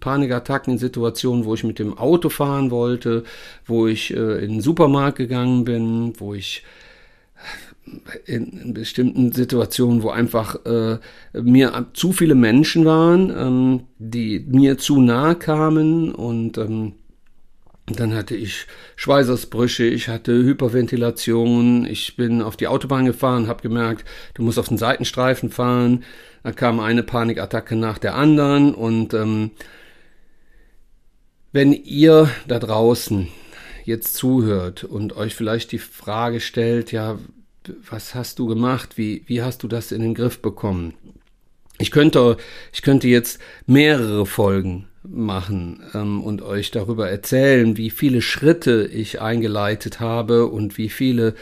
Panikattacken 0.00 0.72
in 0.72 0.78
Situationen, 0.78 1.44
wo 1.44 1.54
ich 1.54 1.62
mit 1.62 1.78
dem 1.78 1.96
Auto 1.96 2.28
fahren 2.30 2.70
wollte, 2.70 3.22
wo 3.64 3.86
ich 3.86 4.12
äh, 4.12 4.44
in 4.44 4.54
den 4.54 4.60
Supermarkt 4.60 5.18
gegangen 5.18 5.64
bin, 5.64 6.14
wo 6.18 6.34
ich 6.34 6.64
in, 8.26 8.74
bestimmten 8.74 9.32
Situationen, 9.32 10.02
wo 10.02 10.10
einfach 10.10 10.64
äh, 10.66 10.98
mir 11.32 11.86
zu 11.92 12.12
viele 12.12 12.34
Menschen 12.34 12.84
waren, 12.84 13.30
ähm, 13.30 13.80
die 13.98 14.44
mir 14.48 14.78
zu 14.78 15.00
nahe 15.00 15.36
kamen 15.36 16.12
und 16.12 16.58
ähm, 16.58 16.94
dann 17.96 18.14
hatte 18.14 18.34
ich 18.34 18.66
Schweißausbrüche, 18.96 19.84
ich 19.84 20.08
hatte 20.08 20.32
Hyperventilation, 20.32 21.86
ich 21.86 22.16
bin 22.16 22.42
auf 22.42 22.56
die 22.56 22.66
Autobahn 22.66 23.06
gefahren, 23.06 23.48
habe 23.48 23.62
gemerkt, 23.62 24.04
du 24.34 24.42
musst 24.42 24.58
auf 24.58 24.68
den 24.68 24.78
Seitenstreifen 24.78 25.50
fahren. 25.50 26.04
Da 26.42 26.52
kam 26.52 26.80
eine 26.80 27.02
Panikattacke 27.02 27.76
nach 27.76 27.98
der 27.98 28.14
anderen 28.14 28.74
und 28.74 29.12
ähm, 29.12 29.50
wenn 31.52 31.72
ihr 31.72 32.30
da 32.46 32.58
draußen 32.58 33.28
jetzt 33.84 34.14
zuhört 34.14 34.84
und 34.84 35.16
euch 35.16 35.34
vielleicht 35.34 35.72
die 35.72 35.78
Frage 35.78 36.40
stellt, 36.40 36.92
ja, 36.92 37.18
was 37.90 38.14
hast 38.14 38.38
du 38.38 38.46
gemacht? 38.46 38.96
Wie, 38.96 39.24
wie 39.26 39.42
hast 39.42 39.62
du 39.62 39.68
das 39.68 39.92
in 39.92 40.02
den 40.02 40.14
Griff 40.14 40.40
bekommen? 40.40 40.94
Ich 41.78 41.90
könnte, 41.90 42.36
ich 42.72 42.82
könnte 42.82 43.08
jetzt 43.08 43.40
mehrere 43.66 44.26
Folgen 44.26 44.87
machen 45.10 45.80
ähm, 45.94 46.22
und 46.22 46.42
euch 46.42 46.70
darüber 46.70 47.08
erzählen, 47.08 47.76
wie 47.76 47.90
viele 47.90 48.22
Schritte 48.22 48.88
ich 48.92 49.20
eingeleitet 49.20 50.00
habe 50.00 50.46
und 50.46 50.78
wie 50.78 50.88
viele, 50.88 51.34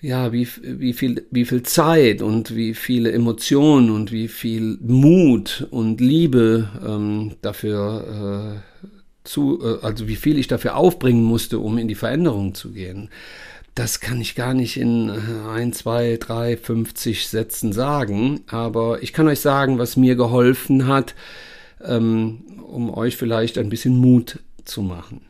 ja, 0.00 0.32
wie, 0.32 0.48
wie 0.62 0.92
viel, 0.92 1.26
wie 1.30 1.44
viel 1.44 1.62
Zeit 1.62 2.22
und 2.22 2.54
wie 2.54 2.74
viele 2.74 3.12
Emotionen 3.12 3.90
und 3.90 4.12
wie 4.12 4.28
viel 4.28 4.78
Mut 4.80 5.66
und 5.70 6.00
Liebe 6.00 6.68
ähm, 6.86 7.36
dafür 7.42 8.60
äh, 8.84 8.88
zu, 9.24 9.60
äh, 9.62 9.84
also 9.84 10.08
wie 10.08 10.16
viel 10.16 10.38
ich 10.38 10.48
dafür 10.48 10.76
aufbringen 10.76 11.24
musste, 11.24 11.58
um 11.58 11.78
in 11.78 11.88
die 11.88 11.94
Veränderung 11.94 12.54
zu 12.54 12.72
gehen. 12.72 13.10
Das 13.74 14.00
kann 14.00 14.20
ich 14.20 14.34
gar 14.34 14.54
nicht 14.54 14.76
in 14.76 15.08
äh, 15.08 15.48
ein, 15.48 15.72
zwei, 15.72 16.16
drei, 16.18 16.56
50 16.56 17.28
Sätzen 17.28 17.72
sagen, 17.72 18.40
aber 18.48 19.02
ich 19.02 19.12
kann 19.12 19.28
euch 19.28 19.40
sagen, 19.40 19.78
was 19.78 19.96
mir 19.96 20.16
geholfen 20.16 20.88
hat, 20.88 21.14
ähm, 21.84 22.40
um 22.66 22.92
euch 22.92 23.16
vielleicht 23.16 23.58
ein 23.58 23.68
bisschen 23.68 23.98
Mut 23.98 24.40
zu 24.64 24.82
machen. 24.82 25.22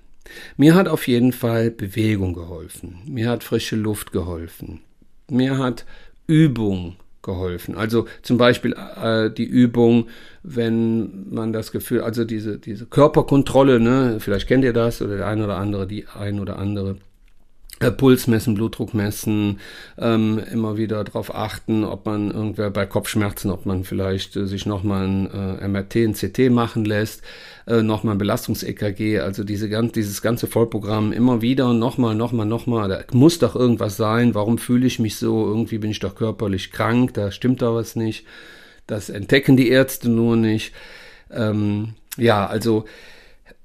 Mir 0.56 0.74
hat 0.74 0.88
auf 0.88 1.08
jeden 1.08 1.32
Fall 1.32 1.70
Bewegung 1.70 2.34
geholfen. 2.34 2.98
Mir 3.06 3.30
hat 3.30 3.44
frische 3.44 3.76
Luft 3.76 4.12
geholfen. 4.12 4.80
Mir 5.30 5.58
hat 5.58 5.84
Übung 6.26 6.96
geholfen. 7.22 7.74
Also 7.74 8.06
zum 8.22 8.38
Beispiel 8.38 8.74
äh, 8.74 9.30
die 9.30 9.44
Übung, 9.44 10.08
wenn 10.42 11.30
man 11.30 11.52
das 11.52 11.72
Gefühl, 11.72 12.00
also 12.02 12.24
diese, 12.24 12.58
diese 12.58 12.86
Körperkontrolle, 12.86 13.80
ne, 13.80 14.18
vielleicht 14.20 14.48
kennt 14.48 14.64
ihr 14.64 14.72
das 14.72 15.02
oder 15.02 15.16
der 15.16 15.26
eine 15.26 15.44
oder 15.44 15.56
andere, 15.56 15.86
die 15.86 16.06
ein 16.06 16.40
oder 16.40 16.58
andere 16.58 16.96
Puls 17.78 18.26
messen, 18.26 18.54
Blutdruck 18.54 18.92
messen, 18.92 19.60
ähm, 19.98 20.40
immer 20.52 20.76
wieder 20.76 21.04
darauf 21.04 21.34
achten, 21.34 21.84
ob 21.84 22.06
man 22.06 22.30
irgendwer 22.30 22.70
bei 22.70 22.86
Kopfschmerzen, 22.86 23.50
ob 23.50 23.66
man 23.66 23.84
vielleicht 23.84 24.36
äh, 24.36 24.46
sich 24.46 24.66
nochmal 24.66 25.06
ein 25.06 25.30
äh, 25.60 25.68
MRT, 25.68 25.96
ein 25.96 26.14
CT 26.14 26.50
machen 26.50 26.84
lässt, 26.84 27.22
äh, 27.66 27.82
nochmal 27.82 28.16
ein 28.16 28.18
Belastungs-EKG, 28.18 29.20
also 29.20 29.44
diese, 29.44 29.68
dieses 29.68 30.22
ganze 30.22 30.46
Vollprogramm 30.48 31.12
immer 31.12 31.40
wieder 31.40 31.70
und 31.70 31.78
nochmal, 31.78 32.16
nochmal, 32.16 32.46
nochmal, 32.46 32.88
da 32.88 33.04
muss 33.12 33.38
doch 33.38 33.54
irgendwas 33.54 33.96
sein, 33.96 34.34
warum 34.34 34.58
fühle 34.58 34.86
ich 34.86 34.98
mich 34.98 35.16
so, 35.16 35.46
irgendwie 35.46 35.78
bin 35.78 35.92
ich 35.92 36.00
doch 36.00 36.16
körperlich 36.16 36.72
krank, 36.72 37.14
da 37.14 37.30
stimmt 37.30 37.62
da 37.62 37.74
was 37.74 37.94
nicht, 37.94 38.26
das 38.88 39.08
entdecken 39.08 39.56
die 39.56 39.68
Ärzte 39.68 40.08
nur 40.08 40.36
nicht. 40.36 40.72
Ähm, 41.30 41.94
ja, 42.16 42.46
also 42.46 42.86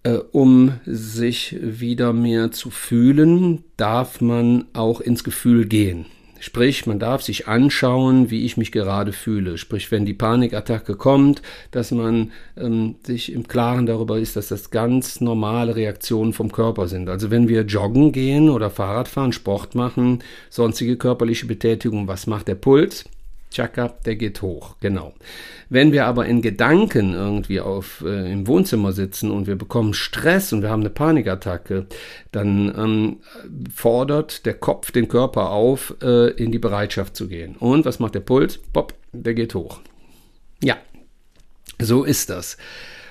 äh, 0.04 0.18
um 0.32 0.74
sich 0.86 1.58
wieder 1.62 2.14
mehr 2.14 2.52
zu 2.52 2.70
fühlen, 2.70 3.64
darf 3.78 4.22
man 4.22 4.66
auch 4.74 5.02
ins 5.02 5.24
Gefühl 5.24 5.66
gehen. 5.66 6.06
Sprich, 6.44 6.86
man 6.86 7.00
darf 7.00 7.22
sich 7.22 7.48
anschauen, 7.48 8.30
wie 8.30 8.44
ich 8.44 8.58
mich 8.58 8.74
gerade 8.74 9.14
fühle. 9.14 9.58
Sprich, 9.58 9.92
wenn 9.92 10.06
die 10.06 10.14
Panikattacke 10.14 10.98
kommt, 10.98 11.42
dass 11.72 11.92
man 11.92 12.34
ähm, 12.58 12.96
sich 13.06 13.32
im 13.32 13.48
Klaren 13.48 13.86
darüber 13.86 14.20
ist, 14.20 14.36
dass 14.36 14.50
das 14.50 14.70
ganz 14.70 15.22
normale 15.22 15.78
Reaktionen 15.78 16.34
vom 16.34 16.52
Körper 16.52 16.90
sind. 16.90 17.08
Also 17.08 17.32
wenn 17.32 17.48
wir 17.48 17.62
joggen 17.62 18.12
gehen 18.12 18.50
oder 18.50 18.70
Fahrrad 18.70 19.08
fahren, 19.08 19.32
Sport 19.32 19.74
machen, 19.74 20.20
sonstige 20.50 20.98
körperliche 20.98 21.46
Betätigung, 21.46 22.10
was 22.10 22.28
macht 22.28 22.50
der 22.50 22.56
Puls? 22.56 23.06
Chaka, 23.54 23.94
der 24.06 24.16
geht 24.16 24.42
hoch, 24.42 24.76
genau. 24.80 25.14
Wenn 25.70 25.92
wir 25.92 26.06
aber 26.06 26.26
in 26.26 26.42
Gedanken 26.42 27.14
irgendwie 27.14 27.60
auf, 27.60 28.04
äh, 28.06 28.32
im 28.32 28.48
Wohnzimmer 28.48 28.92
sitzen 28.92 29.32
und 29.32 29.48
wir 29.48 29.56
bekommen 29.56 29.94
Stress 29.94 30.52
und 30.54 30.62
wir 30.62 30.70
haben 30.70 30.82
eine 30.82 30.90
Panikattacke, 30.90 31.88
dann 32.32 32.74
ähm, 32.78 33.18
fordert 33.74 34.46
der 34.46 34.56
Kopf 34.56 34.92
den 34.92 35.08
Körper 35.08 35.52
auf, 35.52 35.96
äh, 36.02 36.32
in 36.32 36.52
die 36.52 36.60
Bereitschaft 36.60 37.16
zu 37.16 37.28
gehen. 37.28 37.56
Und 37.56 37.86
was 37.86 38.00
macht 38.00 38.16
der 38.16 38.20
Puls? 38.20 38.60
Pop, 38.74 38.94
der 39.14 39.34
geht 39.34 39.56
hoch. 39.56 39.80
Ja, 40.62 40.78
so 41.80 42.04
ist 42.04 42.30
das. 42.30 42.58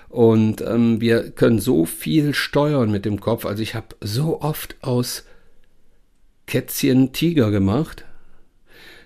Und 0.09 0.61
ähm, 0.61 1.00
wir 1.00 1.31
können 1.31 1.59
so 1.59 1.87
viel 1.87 2.35
steuern 2.35 2.90
mit 2.90 3.07
dem 3.07 3.20
Kopf. 3.20 3.46
Also 3.46 3.62
ich 3.62 3.74
habe 3.74 3.96
so 4.00 4.42
oft 4.42 4.76
aus 4.83 5.24
Kätzchen 6.46 7.12
Tiger 7.12 7.50
gemacht 7.50 8.05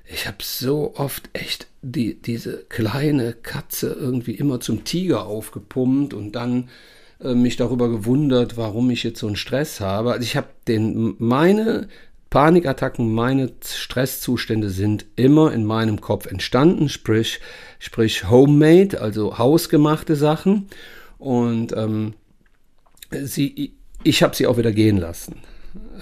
ich 0.09 0.27
habe 0.27 0.39
so 0.41 0.95
oft 0.97 1.29
echt 1.33 1.67
die, 1.83 2.21
diese 2.21 2.65
kleine 2.69 3.33
Katze 3.33 3.89
irgendwie 3.89 4.35
immer 4.35 4.61
zum 4.61 4.85
Tiger 4.85 5.27
aufgepumpt 5.27 6.15
und 6.15 6.33
dann 6.33 6.69
äh, 7.21 7.35
mich 7.35 7.57
darüber 7.57 7.89
gewundert, 7.89 8.57
warum 8.57 8.91
ich 8.91 9.03
jetzt 9.03 9.21
so 9.21 9.27
einen 9.27 9.37
Stress 9.37 9.81
habe. 9.81 10.13
Also 10.13 10.23
ich 10.23 10.37
habe 10.37 10.49
den 10.69 11.17
meine 11.19 11.89
Panikattacken, 12.31 13.13
meine 13.13 13.53
Stresszustände 13.65 14.71
sind 14.71 15.07
immer 15.17 15.53
in 15.53 15.65
meinem 15.65 16.01
Kopf 16.01 16.27
entstanden, 16.27 16.89
sprich, 16.89 17.41
sprich 17.79 18.29
homemade, 18.29 19.01
also 19.01 19.39
hausgemachte 19.39 20.17
Sachen. 20.17 20.69
Und 21.19 21.73
ähm, 21.77 22.15
sie, 23.11 23.75
ich 24.03 24.23
habe 24.23 24.37
sie 24.37 24.47
auch 24.47 24.59
wieder 24.59 24.73
gehen 24.73 24.99
lassen. 24.99 25.37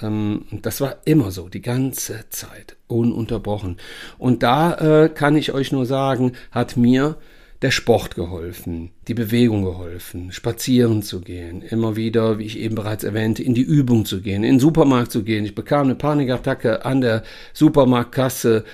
Ähm, 0.03 0.45
das 0.63 0.81
war 0.81 0.97
immer 1.05 1.31
so, 1.31 1.49
die 1.49 1.63
ganze 1.63 2.25
Zeit, 2.31 2.77
ununterbrochen. 2.87 3.79
Und 4.19 4.43
da 4.43 5.05
äh, 5.05 5.09
kann 5.09 5.37
ich 5.37 5.53
euch 5.53 5.73
nur 5.73 5.87
sagen, 5.87 6.33
hat 6.51 6.77
mir 6.77 7.17
der 7.63 7.71
Sport 7.71 8.15
geholfen, 8.15 8.91
die 9.09 9.15
Bewegung 9.15 9.65
geholfen, 9.65 10.33
spazieren 10.33 11.03
zu 11.03 11.21
gehen, 11.23 11.63
immer 11.63 11.97
wieder, 11.97 12.39
wie 12.39 12.45
ich 12.45 12.59
eben 12.59 12.75
bereits 12.75 13.05
erwähnte, 13.05 13.43
in 13.43 13.55
die 13.55 13.63
Übung 13.63 14.05
zu 14.05 14.21
gehen, 14.21 14.45
in 14.45 14.55
den 14.57 14.61
Supermarkt 14.61 15.11
zu 15.11 15.23
gehen. 15.23 15.47
Ich 15.47 15.55
bekam 15.55 15.85
eine 15.85 15.95
Panikattacke 15.95 16.85
an 16.85 17.01
der 17.01 17.23
Supermarktkasse 17.55 18.65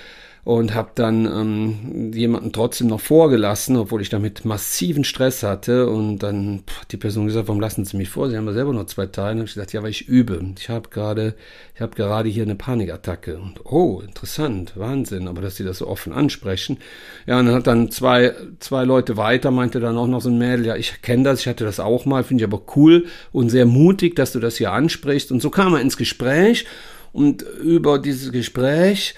und 0.43 0.73
habe 0.73 0.91
dann 0.95 1.25
ähm, 1.25 2.11
jemanden 2.13 2.51
trotzdem 2.51 2.87
noch 2.87 2.99
vorgelassen, 2.99 3.77
obwohl 3.77 4.01
ich 4.01 4.09
damit 4.09 4.43
massiven 4.43 5.03
Stress 5.03 5.43
hatte. 5.43 5.87
Und 5.87 6.19
dann 6.19 6.63
hat 6.79 6.91
die 6.91 6.97
Person 6.97 7.27
gesagt, 7.27 7.47
warum 7.47 7.61
lassen 7.61 7.85
Sie 7.85 7.95
mich 7.95 8.09
vor? 8.09 8.29
Sie 8.29 8.37
haben 8.37 8.47
ja 8.47 8.53
selber 8.53 8.73
nur 8.73 8.87
zwei 8.87 9.05
Teile. 9.05 9.39
Und 9.39 9.45
ich 9.45 9.53
gesagt, 9.53 9.73
ja, 9.73 9.83
weil 9.83 9.91
ich 9.91 10.07
übe. 10.07 10.43
Ich 10.57 10.69
habe 10.69 10.89
gerade, 10.89 11.35
ich 11.75 11.81
habe 11.81 11.95
gerade 11.95 12.27
hier 12.27 12.41
eine 12.41 12.55
Panikattacke. 12.55 13.37
Und 13.37 13.63
oh, 13.65 14.01
interessant, 14.03 14.73
Wahnsinn. 14.75 15.27
Aber 15.27 15.41
dass 15.41 15.57
Sie 15.57 15.63
das 15.63 15.77
so 15.77 15.87
offen 15.87 16.11
ansprechen. 16.11 16.79
Ja, 17.27 17.39
und 17.39 17.45
dann 17.45 17.55
hat 17.55 17.67
dann 17.67 17.91
zwei, 17.91 18.33
zwei 18.59 18.83
Leute 18.83 19.17
weiter, 19.17 19.51
meinte 19.51 19.79
dann 19.79 19.95
auch 19.95 20.07
noch 20.07 20.21
so 20.21 20.29
ein 20.29 20.39
Mädel, 20.39 20.65
ja, 20.65 20.75
ich 20.75 21.03
kenne 21.03 21.23
das, 21.23 21.41
ich 21.41 21.47
hatte 21.47 21.65
das 21.65 21.79
auch 21.79 22.05
mal, 22.05 22.23
finde 22.23 22.43
ich 22.43 22.47
aber 22.47 22.63
cool 22.75 23.05
und 23.31 23.49
sehr 23.49 23.67
mutig, 23.67 24.15
dass 24.15 24.31
du 24.31 24.39
das 24.39 24.57
hier 24.57 24.71
ansprichst. 24.71 25.31
Und 25.31 25.39
so 25.39 25.51
kam 25.51 25.75
er 25.75 25.81
ins 25.81 25.97
Gespräch. 25.97 26.65
Und 27.13 27.43
über 27.61 27.99
dieses 27.99 28.31
Gespräch 28.31 29.15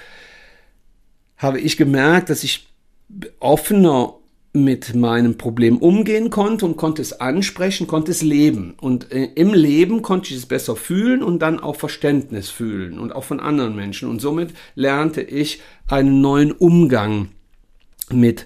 habe 1.44 1.60
ich 1.60 1.78
gemerkt, 1.78 2.30
dass 2.30 2.44
ich 2.44 2.68
offener 3.40 4.16
mit 4.54 4.94
meinem 4.94 5.36
Problem 5.38 5.78
umgehen 5.78 6.30
konnte 6.30 6.66
und 6.66 6.78
konnte 6.78 7.02
es 7.02 7.20
ansprechen, 7.20 7.88
konnte 7.88 8.12
es 8.12 8.22
leben. 8.22 8.76
Und 8.80 9.12
äh, 9.12 9.30
im 9.36 9.54
Leben 9.54 10.04
konnte 10.04 10.30
ich 10.30 10.38
es 10.38 10.46
besser 10.46 10.76
fühlen 10.76 11.24
und 11.24 11.40
dann 11.40 11.60
auch 11.60 11.76
Verständnis 11.76 12.50
fühlen 12.50 13.00
und 13.00 13.16
auch 13.16 13.24
von 13.24 13.40
anderen 13.40 13.76
Menschen. 13.76 14.08
Und 14.10 14.22
somit 14.22 14.54
lernte 14.76 15.22
ich 15.22 15.60
einen 15.88 16.22
neuen 16.22 16.52
Umgang 16.52 17.30
mit 18.12 18.46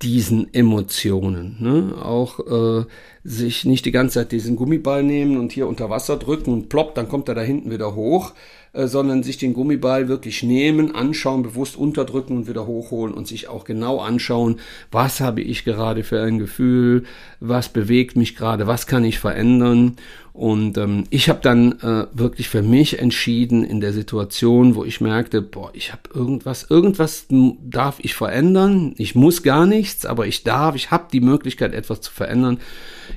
diesen 0.00 0.52
Emotionen. 0.54 1.56
Ne? 1.60 1.94
Auch 2.02 2.40
äh, 2.80 2.86
sich 3.22 3.66
nicht 3.66 3.84
die 3.84 3.92
ganze 3.92 4.20
Zeit 4.20 4.32
diesen 4.32 4.56
Gummiball 4.56 5.02
nehmen 5.02 5.36
und 5.36 5.52
hier 5.52 5.66
unter 5.66 5.90
Wasser 5.90 6.16
drücken 6.16 6.52
und 6.52 6.68
plopp, 6.70 6.94
dann 6.94 7.08
kommt 7.08 7.28
er 7.28 7.34
da 7.34 7.42
hinten 7.42 7.70
wieder 7.70 7.94
hoch, 7.94 8.32
äh, 8.74 8.88
sondern 8.88 9.22
sich 9.22 9.38
den 9.38 9.54
Gummiball 9.54 10.08
wirklich 10.08 10.42
nehmen, 10.42 10.94
anschauen, 10.94 11.44
bewusst 11.44 11.76
unterdrücken 11.76 12.36
und 12.36 12.48
wieder 12.48 12.66
hochholen 12.66 13.14
und 13.14 13.28
sich 13.28 13.48
auch 13.48 13.64
genau 13.64 14.00
anschauen, 14.00 14.60
was 14.90 15.20
habe 15.20 15.42
ich 15.42 15.64
gerade 15.64 16.02
für 16.02 16.20
ein 16.20 16.40
Gefühl, 16.40 17.04
was 17.38 17.68
bewegt 17.68 18.16
mich 18.16 18.34
gerade, 18.34 18.66
was 18.66 18.86
kann 18.86 19.04
ich 19.04 19.18
verändern. 19.20 19.96
Und 20.32 20.76
ähm, 20.78 21.04
ich 21.10 21.28
habe 21.28 21.38
dann 21.40 21.78
äh, 21.80 22.06
wirklich 22.12 22.48
für 22.48 22.62
mich 22.62 22.98
entschieden 22.98 23.62
in 23.62 23.80
der 23.80 23.92
Situation, 23.92 24.74
wo 24.74 24.84
ich 24.84 25.00
merkte, 25.00 25.40
boah, 25.40 25.70
ich 25.72 25.92
habe 25.92 26.02
irgendwas, 26.12 26.68
irgendwas 26.68 27.26
darf 27.28 28.00
ich 28.00 28.16
verändern. 28.16 28.94
Ich 28.98 29.14
muss 29.14 29.44
gar 29.44 29.66
nichts, 29.66 30.04
aber 30.04 30.26
ich 30.26 30.42
darf, 30.42 30.74
ich 30.74 30.90
habe 30.90 31.06
die 31.12 31.20
Möglichkeit, 31.20 31.72
etwas 31.72 32.00
zu 32.00 32.10
verändern. 32.10 32.58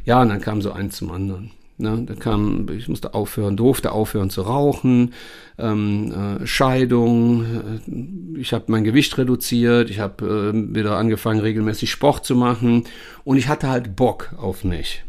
Ja, 0.06 0.22
und 0.22 0.30
dann 0.30 0.42
kam 0.42 0.62
so 0.62 0.72
eins 0.72 0.98
zum 0.98 1.10
anderen. 1.10 1.57
Ne, 1.80 2.06
da 2.08 2.16
kam, 2.16 2.68
ich 2.76 2.88
musste 2.88 3.14
aufhören, 3.14 3.56
durfte 3.56 3.92
aufhören 3.92 4.32
zu 4.32 4.42
rauchen, 4.42 5.14
ähm, 5.60 6.12
äh, 6.12 6.48
Scheidung, 6.48 7.44
äh, 7.44 8.40
ich 8.40 8.52
habe 8.52 8.66
mein 8.70 8.84
Gewicht 8.84 9.16
reduziert, 9.20 9.92
ich 9.92 10.00
habe 10.00 10.54
äh, 10.56 10.76
wieder 10.76 10.98
angefangen, 10.98 11.40
regelmäßig 11.40 11.92
Sport 11.92 12.26
zu 12.26 12.36
machen 12.36 12.86
und 13.24 13.38
ich 13.38 13.48
hatte 13.48 13.70
halt 13.70 13.96
Bock 13.96 14.34
auf 14.38 14.64
mich. 14.64 15.04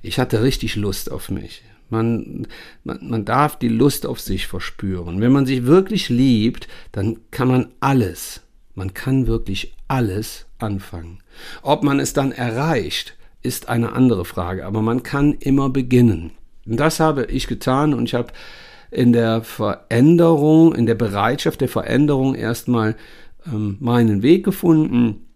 Ich 0.00 0.18
hatte 0.18 0.42
richtig 0.42 0.76
Lust 0.76 1.12
auf 1.12 1.30
mich. 1.30 1.62
Man, 1.90 2.46
man, 2.82 3.06
man 3.06 3.26
darf 3.26 3.58
die 3.58 3.68
Lust 3.68 4.06
auf 4.06 4.20
sich 4.20 4.46
verspüren. 4.46 5.20
Wenn 5.20 5.32
man 5.32 5.44
sich 5.44 5.66
wirklich 5.66 6.08
liebt, 6.08 6.66
dann 6.92 7.18
kann 7.30 7.48
man 7.48 7.68
alles, 7.80 8.40
man 8.74 8.94
kann 8.94 9.26
wirklich 9.26 9.74
alles 9.86 10.46
anfangen. 10.58 11.18
Ob 11.60 11.82
man 11.82 12.00
es 12.00 12.14
dann 12.14 12.32
erreicht, 12.32 13.18
ist 13.42 13.68
eine 13.68 13.92
andere 13.92 14.24
Frage, 14.24 14.64
aber 14.66 14.82
man 14.82 15.02
kann 15.02 15.32
immer 15.40 15.68
beginnen. 15.68 16.32
Und 16.66 16.78
das 16.78 17.00
habe 17.00 17.24
ich 17.24 17.46
getan 17.46 17.94
und 17.94 18.04
ich 18.04 18.14
habe 18.14 18.32
in 18.90 19.12
der 19.12 19.42
Veränderung, 19.42 20.74
in 20.74 20.86
der 20.86 20.94
Bereitschaft 20.94 21.60
der 21.60 21.68
Veränderung 21.68 22.34
erstmal 22.34 22.94
ähm, 23.46 23.76
meinen 23.80 24.22
Weg 24.22 24.44
gefunden. 24.44 25.26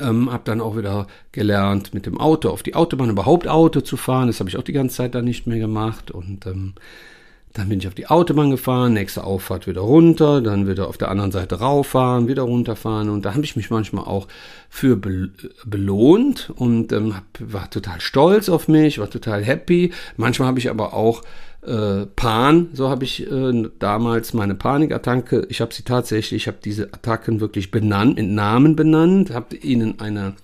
Ähm, 0.00 0.32
habe 0.32 0.42
dann 0.44 0.60
auch 0.60 0.76
wieder 0.76 1.06
gelernt, 1.30 1.94
mit 1.94 2.06
dem 2.06 2.18
Auto 2.18 2.48
auf 2.48 2.62
die 2.62 2.74
Autobahn 2.74 3.10
überhaupt 3.10 3.46
Auto 3.46 3.80
zu 3.80 3.96
fahren. 3.96 4.26
Das 4.26 4.40
habe 4.40 4.48
ich 4.48 4.56
auch 4.56 4.62
die 4.62 4.72
ganze 4.72 4.96
Zeit 4.96 5.14
dann 5.14 5.24
nicht 5.24 5.46
mehr 5.46 5.58
gemacht. 5.58 6.10
Und 6.10 6.46
ähm, 6.46 6.74
dann 7.54 7.68
bin 7.68 7.78
ich 7.78 7.86
auf 7.86 7.94
die 7.94 8.08
Autobahn 8.08 8.50
gefahren, 8.50 8.94
nächste 8.94 9.22
Auffahrt 9.22 9.68
wieder 9.68 9.82
runter, 9.82 10.42
dann 10.42 10.66
wieder 10.66 10.88
auf 10.88 10.98
der 10.98 11.08
anderen 11.08 11.30
Seite 11.30 11.60
rauffahren, 11.60 12.26
wieder 12.26 12.42
runterfahren. 12.42 13.08
Und 13.08 13.24
da 13.24 13.34
habe 13.34 13.44
ich 13.44 13.54
mich 13.54 13.70
manchmal 13.70 14.04
auch 14.06 14.26
für 14.68 14.96
belohnt 14.96 16.50
und 16.56 16.92
ähm, 16.92 17.14
hab, 17.14 17.24
war 17.38 17.70
total 17.70 18.00
stolz 18.00 18.48
auf 18.48 18.66
mich, 18.66 18.98
war 18.98 19.08
total 19.08 19.44
happy. 19.44 19.92
Manchmal 20.16 20.48
habe 20.48 20.58
ich 20.58 20.68
aber 20.68 20.94
auch 20.94 21.22
äh, 21.62 22.06
Pan, 22.16 22.70
so 22.72 22.88
habe 22.88 23.04
ich 23.04 23.30
äh, 23.30 23.70
damals 23.78 24.34
meine 24.34 24.56
Panikattacke, 24.56 25.46
ich 25.48 25.60
habe 25.60 25.72
sie 25.72 25.84
tatsächlich, 25.84 26.42
ich 26.42 26.48
habe 26.48 26.58
diese 26.62 26.92
Attacken 26.92 27.38
wirklich 27.38 27.70
benannt, 27.70 28.16
mit 28.16 28.26
Namen 28.26 28.74
benannt, 28.74 29.30
habe 29.30 29.54
ihnen 29.54 30.00
eine, 30.00 30.34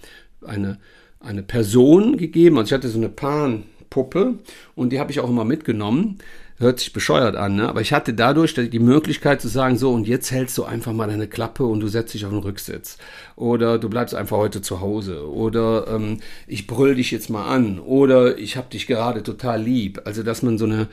eine, 0.46 0.79
eine 1.18 1.42
Person 1.42 2.18
gegeben. 2.18 2.57
Also 2.57 2.68
ich 2.68 2.73
hatte 2.73 2.88
so 2.88 2.99
eine 2.99 3.09
Pan-Puppe 3.09 4.35
und 4.77 4.92
die 4.92 5.01
habe 5.01 5.11
ich 5.11 5.18
auch 5.18 5.29
immer 5.29 5.44
mitgenommen 5.44 6.20
hört 6.61 6.79
sich 6.79 6.92
bescheuert 6.92 7.37
an, 7.37 7.57
ne? 7.57 7.68
aber 7.68 7.81
ich 7.81 7.94
hatte 7.94 8.12
dadurch 8.12 8.55
die 8.55 8.79
Möglichkeit 8.79 9.40
zu 9.40 9.49
sagen, 9.49 9.79
so 9.79 9.92
und 9.92 10.07
jetzt 10.07 10.31
hältst 10.31 10.57
du 10.59 10.64
einfach 10.64 10.92
mal 10.92 11.09
deine 11.09 11.27
Klappe 11.27 11.64
und 11.64 11.81
du 11.81 11.88
setzt 11.88 12.12
dich 12.12 12.27
auf 12.27 12.31
den 12.31 12.40
Rücksitz. 12.40 12.99
Oder 13.35 13.79
du 13.79 13.88
bleibst 13.88 14.14
einfach 14.14 14.37
heute 14.37 14.61
zu 14.61 14.81
Hause. 14.81 15.29
Oder 15.29 15.87
ähm, 15.88 16.20
ich 16.46 16.66
brüll 16.66 16.94
dich 16.94 17.11
jetzt 17.11 17.31
mal 17.31 17.46
an. 17.46 17.81
Oder 17.81 18.37
ich 18.37 18.59
hab 18.59 18.68
dich 18.68 18.87
gerade 18.87 19.23
total 19.23 19.62
lieb. 19.62 20.03
Also 20.05 20.23
dass 20.23 20.42
man 20.42 20.59
so 20.59 20.66
eine 20.66 20.88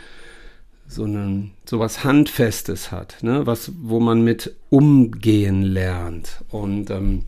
so 0.88 1.03
eine 1.03 1.49
so 1.65 1.80
was 1.80 2.06
Handfestes 2.06 2.93
hat, 2.93 3.17
ne? 3.21 3.45
was, 3.45 3.73
wo 3.82 3.99
man 3.99 4.21
mit 4.21 4.56
umgehen 4.69 5.63
lernt. 5.63 6.45
Und 6.49 6.89
ähm, 6.89 7.25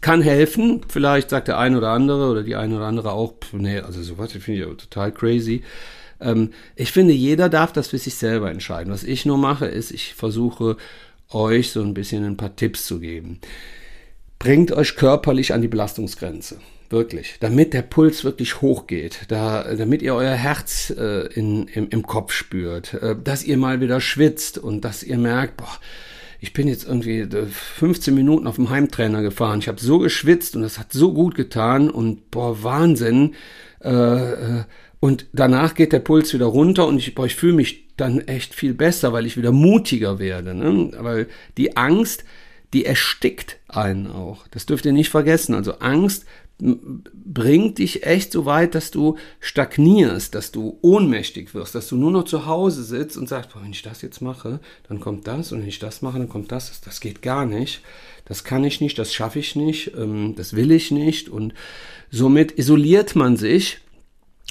kann 0.00 0.22
helfen. 0.22 0.82
Vielleicht 0.88 1.30
sagt 1.30 1.48
der 1.48 1.58
eine 1.58 1.78
oder 1.78 1.88
andere 1.88 2.30
oder 2.30 2.44
die 2.44 2.54
eine 2.54 2.76
oder 2.76 2.84
andere 2.84 3.10
auch, 3.10 3.34
nee, 3.52 3.80
also 3.80 4.02
sowas 4.02 4.32
finde 4.32 4.60
ich 4.60 4.76
total 4.76 5.10
crazy. 5.10 5.62
Ähm, 6.24 6.50
ich 6.74 6.92
finde, 6.92 7.12
jeder 7.12 7.48
darf 7.48 7.72
das 7.72 7.88
für 7.88 7.98
sich 7.98 8.14
selber 8.14 8.50
entscheiden. 8.50 8.92
Was 8.92 9.04
ich 9.04 9.26
nur 9.26 9.38
mache, 9.38 9.66
ist, 9.66 9.90
ich 9.90 10.14
versuche 10.14 10.76
euch 11.30 11.70
so 11.70 11.82
ein 11.82 11.94
bisschen 11.94 12.24
ein 12.24 12.36
paar 12.36 12.56
Tipps 12.56 12.86
zu 12.86 13.00
geben. 13.00 13.40
Bringt 14.38 14.72
euch 14.72 14.96
körperlich 14.96 15.52
an 15.52 15.62
die 15.62 15.68
Belastungsgrenze. 15.68 16.58
Wirklich. 16.90 17.36
Damit 17.40 17.72
der 17.72 17.82
Puls 17.82 18.24
wirklich 18.24 18.60
hochgeht. 18.60 19.20
Da, 19.28 19.74
damit 19.74 20.02
ihr 20.02 20.14
euer 20.14 20.34
Herz 20.34 20.90
äh, 20.96 21.26
in, 21.32 21.66
im, 21.68 21.88
im 21.88 22.06
Kopf 22.06 22.32
spürt. 22.32 22.94
Äh, 22.94 23.16
dass 23.22 23.44
ihr 23.44 23.56
mal 23.56 23.80
wieder 23.80 24.00
schwitzt 24.00 24.58
und 24.58 24.84
dass 24.84 25.02
ihr 25.02 25.18
merkt, 25.18 25.56
boah, 25.56 25.78
ich 26.40 26.52
bin 26.52 26.68
jetzt 26.68 26.86
irgendwie 26.86 27.26
15 27.26 28.12
äh, 28.12 28.16
Minuten 28.16 28.46
auf 28.46 28.56
dem 28.56 28.68
Heimtrainer 28.68 29.22
gefahren. 29.22 29.60
Ich 29.60 29.68
habe 29.68 29.80
so 29.80 29.98
geschwitzt 29.98 30.56
und 30.56 30.62
das 30.62 30.78
hat 30.78 30.92
so 30.92 31.14
gut 31.14 31.34
getan 31.34 31.90
und 31.90 32.30
boah, 32.30 32.62
Wahnsinn. 32.62 33.34
Äh, 33.82 33.90
äh 33.90 34.64
und 35.04 35.26
danach 35.34 35.74
geht 35.74 35.92
der 35.92 35.98
Puls 35.98 36.32
wieder 36.32 36.46
runter 36.46 36.86
und 36.86 36.96
ich, 36.96 37.14
ich 37.18 37.34
fühle 37.34 37.52
mich 37.52 37.94
dann 37.98 38.20
echt 38.20 38.54
viel 38.54 38.72
besser, 38.72 39.12
weil 39.12 39.26
ich 39.26 39.36
wieder 39.36 39.52
mutiger 39.52 40.18
werde. 40.18 40.54
Ne? 40.54 40.92
Weil 40.98 41.28
die 41.58 41.76
Angst, 41.76 42.24
die 42.72 42.86
erstickt 42.86 43.58
einen 43.68 44.06
auch. 44.06 44.48
Das 44.48 44.64
dürft 44.64 44.86
ihr 44.86 44.94
nicht 44.94 45.10
vergessen. 45.10 45.54
Also 45.54 45.74
Angst 45.80 46.24
bringt 46.58 47.76
dich 47.76 48.06
echt 48.06 48.32
so 48.32 48.46
weit, 48.46 48.74
dass 48.74 48.90
du 48.90 49.18
stagnierst, 49.40 50.34
dass 50.34 50.52
du 50.52 50.78
ohnmächtig 50.80 51.52
wirst, 51.52 51.74
dass 51.74 51.88
du 51.88 51.96
nur 51.96 52.10
noch 52.10 52.24
zu 52.24 52.46
Hause 52.46 52.82
sitzt 52.82 53.18
und 53.18 53.28
sagst, 53.28 53.50
wenn 53.62 53.72
ich 53.72 53.82
das 53.82 54.00
jetzt 54.00 54.22
mache, 54.22 54.58
dann 54.88 55.00
kommt 55.00 55.26
das 55.26 55.52
und 55.52 55.60
wenn 55.60 55.68
ich 55.68 55.80
das 55.80 56.00
mache, 56.00 56.16
dann 56.16 56.30
kommt 56.30 56.50
das. 56.50 56.80
Das 56.80 57.00
geht 57.00 57.20
gar 57.20 57.44
nicht. 57.44 57.82
Das 58.24 58.42
kann 58.42 58.64
ich 58.64 58.80
nicht, 58.80 58.98
das 58.98 59.12
schaffe 59.12 59.40
ich 59.40 59.54
nicht, 59.54 59.92
ähm, 59.98 60.34
das 60.34 60.56
will 60.56 60.70
ich 60.70 60.90
nicht. 60.90 61.28
Und 61.28 61.52
somit 62.10 62.58
isoliert 62.58 63.14
man 63.16 63.36
sich 63.36 63.83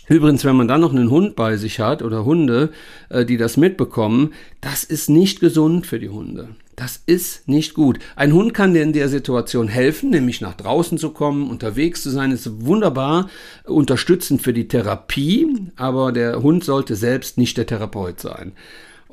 Übrigens, 0.10 0.44
wenn 0.44 0.58
man 0.58 0.68
dann 0.68 0.82
noch 0.82 0.92
einen 0.92 1.10
Hund 1.10 1.36
bei 1.36 1.56
sich 1.56 1.80
hat 1.80 2.02
oder 2.02 2.26
Hunde, 2.26 2.72
äh, 3.10 3.26
die 3.26 3.38
das 3.38 3.56
mitbekommen, 3.56 4.34
das 4.60 4.84
ist 4.84 5.10
nicht 5.10 5.39
gesund 5.39 5.88
für 5.88 6.00
die 6.00 6.10
Hunde. 6.10 6.50
Das 6.76 7.02
ist 7.06 7.48
nicht 7.48 7.74
gut. 7.74 8.00
Ein 8.16 8.34
Hund 8.34 8.54
kann 8.54 8.74
dir 8.74 8.84
in 8.84 8.94
der 8.94 9.08
Situation 9.08 9.68
helfen, 9.68 10.10
nämlich 10.10 10.42
nach 10.42 10.56
draußen 10.56 10.98
zu 10.98 11.12
kommen, 11.12 11.50
unterwegs 11.50 12.02
zu 12.02 12.10
sein, 12.10 12.32
ist 12.32 12.66
wunderbar 12.66 13.30
unterstützend 13.66 14.42
für 14.42 14.54
die 14.54 14.68
Therapie, 14.68 15.48
aber 15.76 16.12
der 16.12 16.42
Hund 16.42 16.63
sollte 16.63 16.96
selbst 16.96 17.38
nicht 17.38 17.58
der 17.58 17.68
Therapeut 17.68 18.20
sein. 18.20 18.54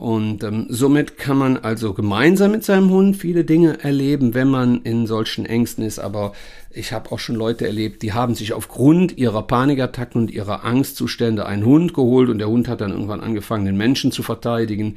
Und 0.01 0.45
ähm, 0.45 0.65
somit 0.71 1.19
kann 1.19 1.37
man 1.37 1.59
also 1.59 1.93
gemeinsam 1.93 2.53
mit 2.53 2.65
seinem 2.65 2.89
Hund 2.89 3.19
viele 3.19 3.45
Dinge 3.45 3.85
erleben, 3.85 4.33
wenn 4.33 4.49
man 4.49 4.81
in 4.81 5.07
solchen 5.07 5.45
Ängsten 5.45 5.85
ist. 5.85 5.99
Aber 5.99 6.33
ich 6.71 6.95
habe 6.95 7.13
auch 7.13 7.19
schon 7.19 7.37
Leute 7.37 7.67
erlebt, 7.67 8.01
die 8.01 8.15
haben 8.15 8.35
sich 8.35 8.55
aufgrund 8.55 9.19
ihrer 9.19 9.43
Panikattacken 9.43 10.23
und 10.23 10.31
ihrer 10.31 10.65
Angstzustände 10.65 11.45
einen 11.45 11.67
Hund 11.67 11.93
geholt 11.93 12.31
und 12.31 12.39
der 12.39 12.49
Hund 12.49 12.67
hat 12.67 12.81
dann 12.81 12.93
irgendwann 12.93 13.21
angefangen, 13.21 13.67
den 13.67 13.77
Menschen 13.77 14.11
zu 14.11 14.23
verteidigen. 14.23 14.97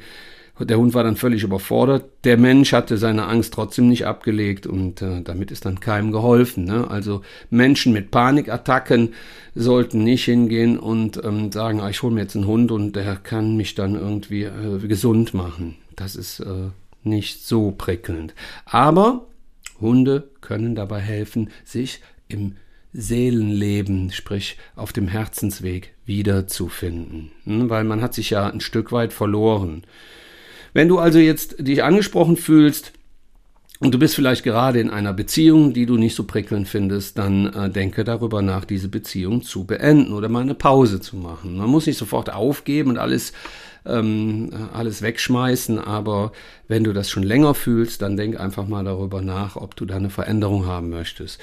Der 0.60 0.78
Hund 0.78 0.94
war 0.94 1.02
dann 1.02 1.16
völlig 1.16 1.42
überfordert. 1.42 2.04
Der 2.22 2.36
Mensch 2.36 2.72
hatte 2.72 2.96
seine 2.96 3.26
Angst 3.26 3.54
trotzdem 3.54 3.88
nicht 3.88 4.06
abgelegt 4.06 4.66
und 4.68 5.02
äh, 5.02 5.20
damit 5.22 5.50
ist 5.50 5.64
dann 5.64 5.80
keinem 5.80 6.12
geholfen. 6.12 6.64
Ne? 6.64 6.88
Also 6.88 7.22
Menschen 7.50 7.92
mit 7.92 8.12
Panikattacken 8.12 9.14
sollten 9.56 10.04
nicht 10.04 10.24
hingehen 10.24 10.78
und 10.78 11.22
ähm, 11.24 11.50
sagen, 11.50 11.80
ah, 11.80 11.90
ich 11.90 12.02
hole 12.02 12.14
mir 12.14 12.20
jetzt 12.20 12.36
einen 12.36 12.46
Hund 12.46 12.70
und 12.70 12.94
der 12.94 13.16
kann 13.16 13.56
mich 13.56 13.74
dann 13.74 13.96
irgendwie 13.96 14.44
äh, 14.44 14.78
gesund 14.86 15.34
machen. 15.34 15.76
Das 15.96 16.14
ist 16.14 16.38
äh, 16.40 16.70
nicht 17.02 17.44
so 17.44 17.72
prickelnd. 17.72 18.32
Aber 18.64 19.26
Hunde 19.80 20.30
können 20.40 20.76
dabei 20.76 21.00
helfen, 21.00 21.50
sich 21.64 22.00
im 22.28 22.56
Seelenleben, 22.92 24.12
sprich 24.12 24.56
auf 24.76 24.92
dem 24.92 25.08
Herzensweg 25.08 25.94
wiederzufinden. 26.06 27.32
Hm? 27.44 27.68
Weil 27.68 27.82
man 27.82 28.02
hat 28.02 28.14
sich 28.14 28.30
ja 28.30 28.48
ein 28.48 28.60
Stück 28.60 28.92
weit 28.92 29.12
verloren. 29.12 29.82
Wenn 30.74 30.88
du 30.88 30.98
also 30.98 31.18
jetzt 31.18 31.66
dich 31.66 31.82
angesprochen 31.82 32.36
fühlst, 32.36 32.92
und 33.80 33.92
du 33.92 33.98
bist 33.98 34.14
vielleicht 34.14 34.44
gerade 34.44 34.80
in 34.80 34.88
einer 34.88 35.12
Beziehung, 35.12 35.72
die 35.72 35.84
du 35.84 35.96
nicht 35.96 36.14
so 36.14 36.24
prickelnd 36.24 36.68
findest, 36.68 37.18
dann 37.18 37.52
äh, 37.52 37.68
denke 37.68 38.04
darüber 38.04 38.40
nach, 38.40 38.64
diese 38.64 38.88
Beziehung 38.88 39.42
zu 39.42 39.64
beenden 39.64 40.12
oder 40.12 40.28
mal 40.28 40.42
eine 40.42 40.54
Pause 40.54 41.00
zu 41.00 41.16
machen. 41.16 41.56
Man 41.56 41.68
muss 41.68 41.86
nicht 41.86 41.98
sofort 41.98 42.32
aufgeben 42.32 42.90
und 42.90 42.98
alles, 42.98 43.32
ähm, 43.84 44.50
alles 44.72 45.02
wegschmeißen, 45.02 45.78
aber 45.78 46.32
wenn 46.68 46.84
du 46.84 46.92
das 46.92 47.10
schon 47.10 47.24
länger 47.24 47.54
fühlst, 47.54 48.00
dann 48.00 48.16
denk 48.16 48.38
einfach 48.38 48.66
mal 48.68 48.84
darüber 48.84 49.20
nach, 49.20 49.56
ob 49.56 49.74
du 49.76 49.84
da 49.84 49.96
eine 49.96 50.10
Veränderung 50.10 50.66
haben 50.66 50.88
möchtest. 50.88 51.40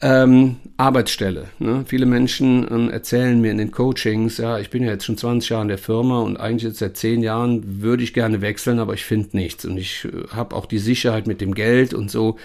Ähm, 0.00 0.56
Arbeitsstelle. 0.76 1.48
Ne? 1.58 1.84
Viele 1.88 2.06
Menschen 2.06 2.68
ähm, 2.70 2.88
erzählen 2.88 3.40
mir 3.40 3.50
in 3.50 3.58
den 3.58 3.72
Coachings, 3.72 4.38
ja, 4.38 4.60
ich 4.60 4.70
bin 4.70 4.84
ja 4.84 4.92
jetzt 4.92 5.04
schon 5.04 5.18
20 5.18 5.50
Jahre 5.50 5.62
in 5.62 5.68
der 5.68 5.78
Firma 5.78 6.20
und 6.20 6.36
eigentlich 6.36 6.62
jetzt 6.62 6.78
seit 6.78 6.96
10 6.96 7.20
Jahren 7.20 7.82
würde 7.82 8.04
ich 8.04 8.14
gerne 8.14 8.40
wechseln, 8.40 8.78
aber 8.78 8.94
ich 8.94 9.04
finde 9.04 9.36
nichts 9.36 9.64
und 9.64 9.76
ich 9.76 10.04
äh, 10.04 10.28
habe 10.28 10.54
auch 10.54 10.66
die 10.66 10.78
Sicherheit 10.78 11.26
mit 11.26 11.40
dem 11.40 11.52
Geld 11.52 11.94
und 11.94 12.12
so. 12.12 12.36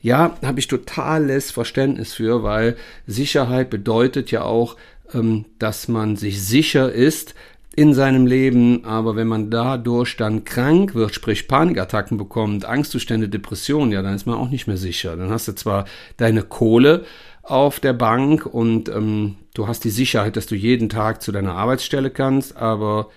Ja, 0.00 0.38
habe 0.42 0.58
ich 0.58 0.68
totales 0.68 1.50
Verständnis 1.50 2.14
für, 2.14 2.42
weil 2.42 2.76
Sicherheit 3.06 3.68
bedeutet 3.68 4.30
ja 4.30 4.44
auch, 4.44 4.76
ähm, 5.12 5.44
dass 5.58 5.86
man 5.88 6.16
sich 6.16 6.42
sicher 6.42 6.90
ist 6.90 7.34
in 7.76 7.94
seinem 7.94 8.26
Leben, 8.26 8.84
aber 8.84 9.14
wenn 9.14 9.28
man 9.28 9.50
dadurch 9.50 10.16
dann 10.16 10.44
krank 10.44 10.94
wird, 10.94 11.14
sprich 11.14 11.46
Panikattacken 11.46 12.18
bekommt, 12.18 12.64
Angstzustände, 12.64 13.28
Depressionen, 13.28 13.92
ja, 13.92 14.02
dann 14.02 14.14
ist 14.14 14.26
man 14.26 14.36
auch 14.36 14.50
nicht 14.50 14.66
mehr 14.66 14.76
sicher. 14.76 15.16
Dann 15.16 15.30
hast 15.30 15.46
du 15.48 15.54
zwar 15.54 15.84
deine 16.16 16.42
Kohle 16.42 17.04
auf 17.42 17.78
der 17.80 17.92
Bank 17.92 18.44
und 18.46 18.88
ähm, 18.88 19.36
du 19.54 19.68
hast 19.68 19.84
die 19.84 19.90
Sicherheit, 19.90 20.36
dass 20.36 20.46
du 20.46 20.56
jeden 20.56 20.88
Tag 20.88 21.22
zu 21.22 21.32
deiner 21.32 21.54
Arbeitsstelle 21.54 22.10
kannst, 22.10 22.56
aber 22.56 23.08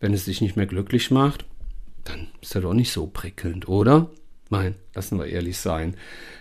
wenn 0.00 0.12
es 0.12 0.24
dich 0.24 0.40
nicht 0.40 0.56
mehr 0.56 0.66
glücklich 0.66 1.10
macht, 1.10 1.44
dann 2.04 2.28
ist 2.40 2.54
das 2.54 2.62
doch 2.62 2.74
nicht 2.74 2.92
so 2.92 3.06
prickelnd, 3.06 3.68
oder? 3.68 4.10
Nein, 4.50 4.74
lassen 4.94 5.18
wir 5.18 5.26
ehrlich 5.26 5.58
sein. 5.58 5.94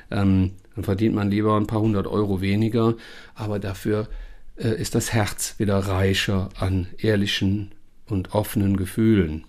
Ähm, 0.10 0.52
dann 0.76 0.84
verdient 0.84 1.16
man 1.16 1.30
lieber 1.30 1.58
ein 1.58 1.68
paar 1.68 1.82
hundert 1.82 2.08
Euro 2.08 2.42
weniger, 2.42 2.96
aber 3.36 3.60
dafür 3.60 4.08
äh, 4.58 4.80
ist 4.80 4.96
das 4.96 5.14
Herz 5.14 5.56
wieder 5.58 5.78
reicher 5.78 6.50
an 6.60 6.88
ehrlichen 6.98 7.72
und 8.08 8.34
offenen 8.34 8.78
Gefühlen. 8.78 9.44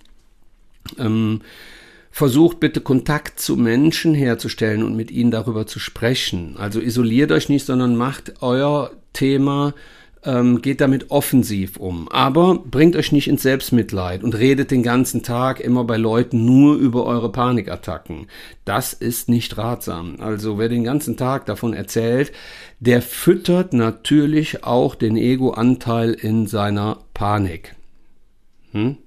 Ähm, 0.98 1.42
versucht 2.10 2.60
bitte 2.60 2.80
Kontakt 2.80 3.38
zu 3.38 3.56
Menschen 3.56 4.14
herzustellen 4.14 4.82
und 4.82 4.96
mit 4.96 5.10
ihnen 5.10 5.30
darüber 5.30 5.66
zu 5.66 5.78
sprechen. 5.78 6.56
Also 6.56 6.80
isoliert 6.80 7.30
euch 7.32 7.48
nicht, 7.48 7.66
sondern 7.66 7.96
macht 7.96 8.42
euer 8.42 8.90
Thema 9.12 9.74
ähm, 10.24 10.62
geht 10.62 10.80
damit 10.80 11.10
offensiv 11.10 11.76
um. 11.76 12.08
Aber 12.08 12.58
bringt 12.58 12.96
euch 12.96 13.12
nicht 13.12 13.28
ins 13.28 13.42
Selbstmitleid 13.42 14.22
und 14.22 14.36
redet 14.36 14.70
den 14.70 14.82
ganzen 14.82 15.22
Tag 15.22 15.60
immer 15.60 15.84
bei 15.84 15.96
Leuten 15.96 16.44
nur 16.44 16.76
über 16.76 17.04
eure 17.04 17.30
Panikattacken. 17.30 18.26
Das 18.64 18.92
ist 18.92 19.28
nicht 19.28 19.56
ratsam. 19.58 20.16
Also 20.20 20.58
wer 20.58 20.68
den 20.68 20.84
ganzen 20.84 21.16
Tag 21.16 21.46
davon 21.46 21.72
erzählt, 21.72 22.32
der 22.80 23.02
füttert 23.02 23.72
natürlich 23.72 24.64
auch 24.64 24.94
den 24.94 25.16
Ego-Anteil 25.16 26.12
in 26.12 26.46
seiner 26.46 26.98
Panik. 27.14 27.74
Hm? 28.72 28.98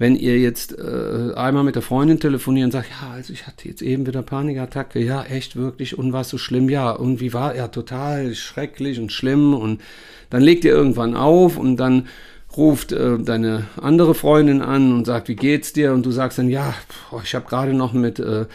Wenn 0.00 0.16
ihr 0.16 0.38
jetzt 0.38 0.78
äh, 0.78 1.34
einmal 1.34 1.62
mit 1.62 1.74
der 1.74 1.82
Freundin 1.82 2.18
telefoniert 2.18 2.64
und 2.64 2.70
sagt, 2.70 2.88
ja, 2.88 3.10
also 3.10 3.34
ich 3.34 3.46
hatte 3.46 3.68
jetzt 3.68 3.82
eben 3.82 4.06
wieder 4.06 4.22
Panikattacke, 4.22 4.98
ja, 4.98 5.24
echt 5.24 5.56
wirklich, 5.56 5.98
und 5.98 6.14
war 6.14 6.24
so 6.24 6.38
schlimm, 6.38 6.70
ja, 6.70 6.96
irgendwie 6.98 7.34
war 7.34 7.54
ja 7.54 7.68
total 7.68 8.34
schrecklich 8.34 8.98
und 8.98 9.12
schlimm. 9.12 9.52
Und 9.52 9.82
dann 10.30 10.40
legt 10.40 10.64
ihr 10.64 10.72
irgendwann 10.72 11.14
auf 11.14 11.58
und 11.58 11.76
dann 11.76 12.08
ruft 12.56 12.92
äh, 12.92 13.18
deine 13.18 13.66
andere 13.78 14.14
Freundin 14.14 14.62
an 14.62 14.90
und 14.90 15.04
sagt, 15.04 15.28
wie 15.28 15.36
geht's 15.36 15.74
dir? 15.74 15.92
Und 15.92 16.06
du 16.06 16.12
sagst 16.12 16.38
dann, 16.38 16.48
ja, 16.48 16.72
boah, 17.10 17.20
ich 17.22 17.34
habe 17.34 17.46
gerade 17.46 17.74
noch 17.74 17.92
mit 17.92 18.18
äh, 18.20 18.46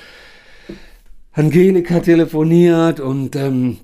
Angelika 1.31 1.99
telefoniert 1.99 2.99
und 2.99 3.35
ähm, 3.35 3.77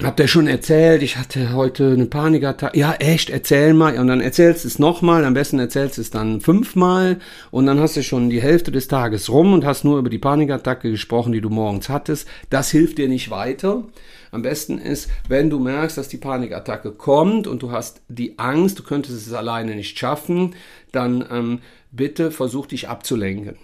Habt 0.00 0.20
ihr 0.20 0.28
schon 0.28 0.46
erzählt, 0.46 1.02
ich 1.02 1.16
hatte 1.16 1.54
heute 1.54 1.90
eine 1.90 2.06
Panikattacke. 2.06 2.78
Ja, 2.78 2.92
echt, 3.00 3.30
erzähl 3.30 3.74
mal. 3.74 3.98
Und 3.98 4.06
dann 4.06 4.20
erzählst 4.20 4.62
du 4.62 4.68
es 4.68 4.78
nochmal, 4.78 5.24
am 5.24 5.34
besten 5.34 5.58
erzählst 5.58 5.98
du 5.98 6.02
es 6.02 6.10
dann 6.10 6.40
fünfmal 6.40 7.18
und 7.50 7.66
dann 7.66 7.80
hast 7.80 7.96
du 7.96 8.04
schon 8.04 8.30
die 8.30 8.40
Hälfte 8.40 8.70
des 8.70 8.86
Tages 8.86 9.28
rum 9.28 9.52
und 9.52 9.64
hast 9.64 9.82
nur 9.82 9.98
über 9.98 10.08
die 10.08 10.20
Panikattacke 10.20 10.88
gesprochen, 10.88 11.32
die 11.32 11.40
du 11.40 11.50
morgens 11.50 11.88
hattest. 11.88 12.28
Das 12.48 12.70
hilft 12.70 12.98
dir 12.98 13.08
nicht 13.08 13.30
weiter. 13.30 13.82
Am 14.30 14.42
besten 14.42 14.78
ist, 14.78 15.10
wenn 15.26 15.50
du 15.50 15.58
merkst, 15.58 15.98
dass 15.98 16.06
die 16.06 16.16
Panikattacke 16.16 16.92
kommt 16.92 17.48
und 17.48 17.64
du 17.64 17.72
hast 17.72 18.00
die 18.06 18.38
Angst, 18.38 18.78
du 18.78 18.84
könntest 18.84 19.26
es 19.26 19.32
alleine 19.32 19.74
nicht 19.74 19.98
schaffen, 19.98 20.54
dann 20.92 21.24
ähm, 21.28 21.58
bitte 21.90 22.30
versuch 22.30 22.66
dich 22.66 22.88
abzulenken. 22.88 23.56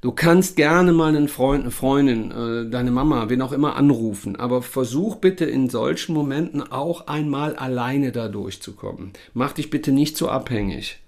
Du 0.00 0.12
kannst 0.12 0.56
gerne 0.56 0.92
mal 0.92 1.14
einen 1.14 1.28
Freund, 1.28 1.62
eine 1.62 1.70
Freundin, 1.70 2.30
äh, 2.30 2.70
deine 2.70 2.90
Mama, 2.90 3.28
wen 3.28 3.42
auch 3.42 3.52
immer 3.52 3.76
anrufen, 3.76 4.36
aber 4.36 4.62
versuch 4.62 5.16
bitte 5.16 5.44
in 5.44 5.70
solchen 5.70 6.14
Momenten 6.14 6.62
auch 6.62 7.06
einmal 7.06 7.54
alleine 7.56 8.12
da 8.12 8.28
durchzukommen. 8.28 9.12
Mach 9.34 9.52
dich 9.52 9.70
bitte 9.70 9.92
nicht 9.92 10.16
so 10.16 10.28
abhängig. 10.28 10.98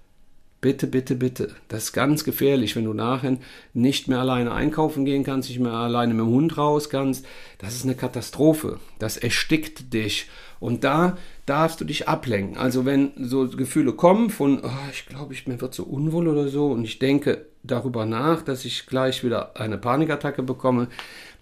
Bitte, 0.65 0.87
bitte, 0.87 1.15
bitte. 1.15 1.53
Das 1.67 1.83
ist 1.83 1.93
ganz 1.93 2.23
gefährlich, 2.23 2.75
wenn 2.75 2.85
du 2.85 2.93
nachher 2.93 3.37
nicht 3.75 4.07
mehr 4.07 4.19
alleine 4.19 4.51
einkaufen 4.51 5.05
gehen 5.05 5.23
kannst, 5.23 5.49
nicht 5.49 5.59
mehr 5.59 5.73
alleine 5.73 6.15
mit 6.15 6.25
dem 6.25 6.33
Hund 6.33 6.57
raus 6.57 6.89
kannst. 6.89 7.23
Das 7.59 7.75
ist 7.75 7.83
eine 7.83 7.93
Katastrophe. 7.93 8.79
Das 8.97 9.17
erstickt 9.17 9.93
dich. 9.93 10.27
Und 10.59 10.83
da 10.83 11.17
darfst 11.45 11.81
du 11.81 11.85
dich 11.85 12.07
ablenken. 12.07 12.57
Also 12.57 12.83
wenn 12.83 13.11
so 13.15 13.47
Gefühle 13.47 13.93
kommen 13.93 14.31
von, 14.31 14.59
oh, 14.63 14.89
ich 14.91 15.05
glaube, 15.05 15.33
ich 15.33 15.45
mir 15.45 15.61
wird 15.61 15.75
so 15.75 15.83
unwohl 15.83 16.27
oder 16.27 16.47
so 16.47 16.71
und 16.71 16.83
ich 16.83 16.97
denke 16.97 17.45
darüber 17.67 18.05
nach, 18.05 18.41
dass 18.41 18.65
ich 18.65 18.87
gleich 18.87 19.23
wieder 19.23 19.59
eine 19.59 19.77
Panikattacke 19.77 20.43
bekomme, 20.43 20.87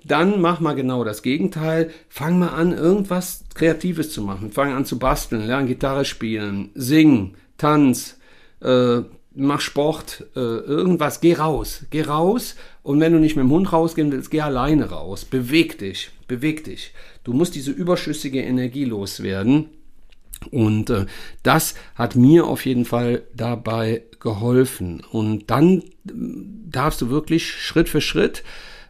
dann 0.05 0.41
mach 0.41 0.59
mal 0.59 0.73
genau 0.73 1.03
das 1.03 1.21
Gegenteil. 1.21 1.91
Fang 2.09 2.39
mal 2.39 2.49
an, 2.49 2.73
irgendwas 2.73 3.45
Kreatives 3.53 4.11
zu 4.11 4.21
machen. 4.21 4.51
Fang 4.51 4.73
an 4.73 4.85
zu 4.85 4.99
basteln, 4.99 5.47
lern 5.47 5.67
Gitarre 5.67 6.05
spielen, 6.05 6.71
sing, 6.75 7.35
tanz, 7.57 8.17
äh, 8.61 9.01
mach 9.35 9.61
Sport, 9.61 10.25
äh, 10.35 10.39
irgendwas. 10.39 11.21
Geh 11.21 11.35
raus, 11.35 11.85
geh 11.89 12.01
raus. 12.01 12.55
Und 12.83 12.99
wenn 12.99 13.13
du 13.13 13.19
nicht 13.19 13.35
mit 13.35 13.43
dem 13.43 13.51
Hund 13.51 13.71
rausgehen 13.71 14.11
willst, 14.11 14.31
geh 14.31 14.41
alleine 14.41 14.89
raus. 14.89 15.25
Beweg 15.25 15.77
dich, 15.77 16.11
beweg 16.27 16.65
dich. 16.65 16.93
Du 17.23 17.33
musst 17.33 17.55
diese 17.55 17.71
überschüssige 17.71 18.41
Energie 18.41 18.85
loswerden. 18.85 19.69
Und 20.51 20.89
äh, 20.89 21.05
das 21.41 21.75
hat 21.95 22.15
mir 22.15 22.45
auf 22.45 22.65
jeden 22.65 22.83
Fall 22.83 23.23
dabei 23.33 24.03
geholfen. 24.23 25.01
Und 25.11 25.51
dann 25.51 25.79
äh, 25.79 26.11
darfst 26.69 27.01
du 27.01 27.09
wirklich 27.09 27.51
Schritt 27.51 27.89
für 27.89 28.01
Schritt 28.01 28.43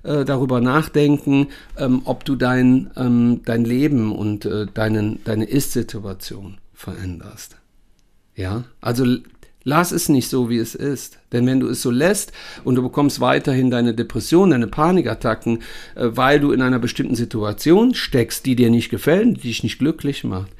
äh, 0.03 0.23
darüber 0.23 0.61
nachdenken, 0.61 1.47
ähm, 1.77 2.03
ob 2.05 2.23
du 2.23 2.35
dein, 2.35 2.91
ähm, 2.95 3.41
dein 3.43 3.65
Leben 3.65 4.15
und 4.15 4.45
äh, 4.45 4.67
deinen, 4.73 5.23
deine 5.25 5.45
Ist-Situation 5.45 6.59
veränderst. 6.73 7.57
Ja, 8.35 8.63
also 8.79 9.05
lass 9.63 9.91
es 9.91 10.09
nicht 10.09 10.29
so, 10.29 10.49
wie 10.49 10.57
es 10.57 10.75
ist. 10.75 11.19
Denn 11.31 11.45
wenn 11.45 11.59
du 11.59 11.67
es 11.67 11.81
so 11.81 11.91
lässt 11.91 12.31
und 12.63 12.75
du 12.75 12.81
bekommst 12.81 13.19
weiterhin 13.19 13.69
deine 13.69 13.93
Depression, 13.93 14.51
deine 14.51 14.67
Panikattacken, 14.67 15.59
äh, 15.95 16.09
weil 16.11 16.39
du 16.39 16.51
in 16.51 16.61
einer 16.61 16.79
bestimmten 16.79 17.15
Situation 17.15 17.93
steckst, 17.95 18.45
die 18.45 18.55
dir 18.55 18.69
nicht 18.69 18.89
gefällt, 18.89 19.37
die 19.37 19.47
dich 19.47 19.63
nicht 19.63 19.79
glücklich 19.79 20.23
macht, 20.23 20.51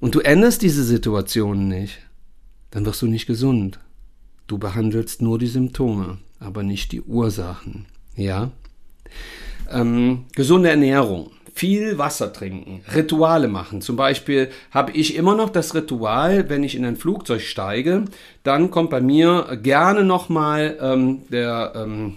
und 0.00 0.16
du 0.16 0.20
änderst 0.20 0.62
diese 0.62 0.82
Situation 0.82 1.68
nicht, 1.68 2.00
dann 2.72 2.84
wirst 2.84 3.00
du 3.02 3.06
nicht 3.06 3.26
gesund. 3.26 3.78
Du 4.48 4.58
behandelst 4.58 5.22
nur 5.22 5.38
die 5.38 5.46
Symptome, 5.46 6.18
aber 6.40 6.64
nicht 6.64 6.90
die 6.90 7.02
Ursachen. 7.02 7.86
Ja? 8.16 8.50
Ähm, 9.70 10.24
gesunde 10.34 10.70
Ernährung, 10.70 11.30
viel 11.54 11.98
Wasser 11.98 12.32
trinken, 12.32 12.82
Rituale 12.94 13.46
machen. 13.46 13.80
Zum 13.80 13.96
Beispiel 13.96 14.50
habe 14.70 14.92
ich 14.92 15.14
immer 15.14 15.36
noch 15.36 15.50
das 15.50 15.74
Ritual, 15.74 16.48
wenn 16.48 16.64
ich 16.64 16.74
in 16.74 16.84
ein 16.84 16.96
Flugzeug 16.96 17.42
steige, 17.42 18.06
dann 18.42 18.70
kommt 18.70 18.90
bei 18.90 19.00
mir 19.00 19.58
gerne 19.62 20.04
nochmal 20.04 20.76
ähm, 20.80 21.20
der 21.30 21.72
ähm, 21.76 22.16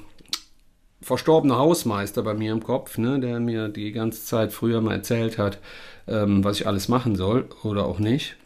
verstorbene 1.02 1.58
Hausmeister 1.58 2.24
bei 2.24 2.34
mir 2.34 2.52
im 2.52 2.64
Kopf, 2.64 2.98
ne, 2.98 3.20
der 3.20 3.40
mir 3.40 3.70
die 3.70 3.92
ganze 3.92 4.26
Zeit 4.26 4.52
früher 4.52 4.82
mal 4.82 4.96
erzählt 4.96 5.38
hat, 5.38 5.60
ähm, 6.08 6.44
was 6.44 6.60
ich 6.60 6.68
alles 6.68 6.88
machen 6.88 7.16
soll 7.16 7.48
oder 7.64 7.86
auch 7.86 8.00
nicht. 8.00 8.38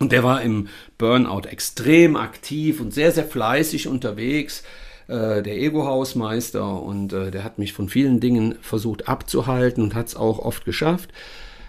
Und 0.00 0.12
der 0.12 0.24
war 0.24 0.42
im 0.42 0.68
Burnout 0.98 1.46
extrem 1.46 2.16
aktiv 2.16 2.80
und 2.80 2.92
sehr, 2.92 3.12
sehr 3.12 3.24
fleißig 3.24 3.86
unterwegs, 3.86 4.64
äh, 5.08 5.42
der 5.42 5.58
Ego-Hausmeister. 5.58 6.82
Und 6.82 7.12
äh, 7.12 7.30
der 7.30 7.44
hat 7.44 7.58
mich 7.58 7.74
von 7.74 7.88
vielen 7.88 8.18
Dingen 8.18 8.56
versucht 8.62 9.08
abzuhalten 9.08 9.84
und 9.84 9.94
hat 9.94 10.08
es 10.08 10.16
auch 10.16 10.38
oft 10.38 10.64
geschafft. 10.64 11.10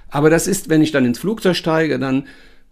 Aber 0.09 0.29
das 0.29 0.47
ist, 0.47 0.69
wenn 0.69 0.81
ich 0.81 0.91
dann 0.91 1.05
ins 1.05 1.19
Flugzeug 1.19 1.55
steige, 1.55 1.99
dann 1.99 2.25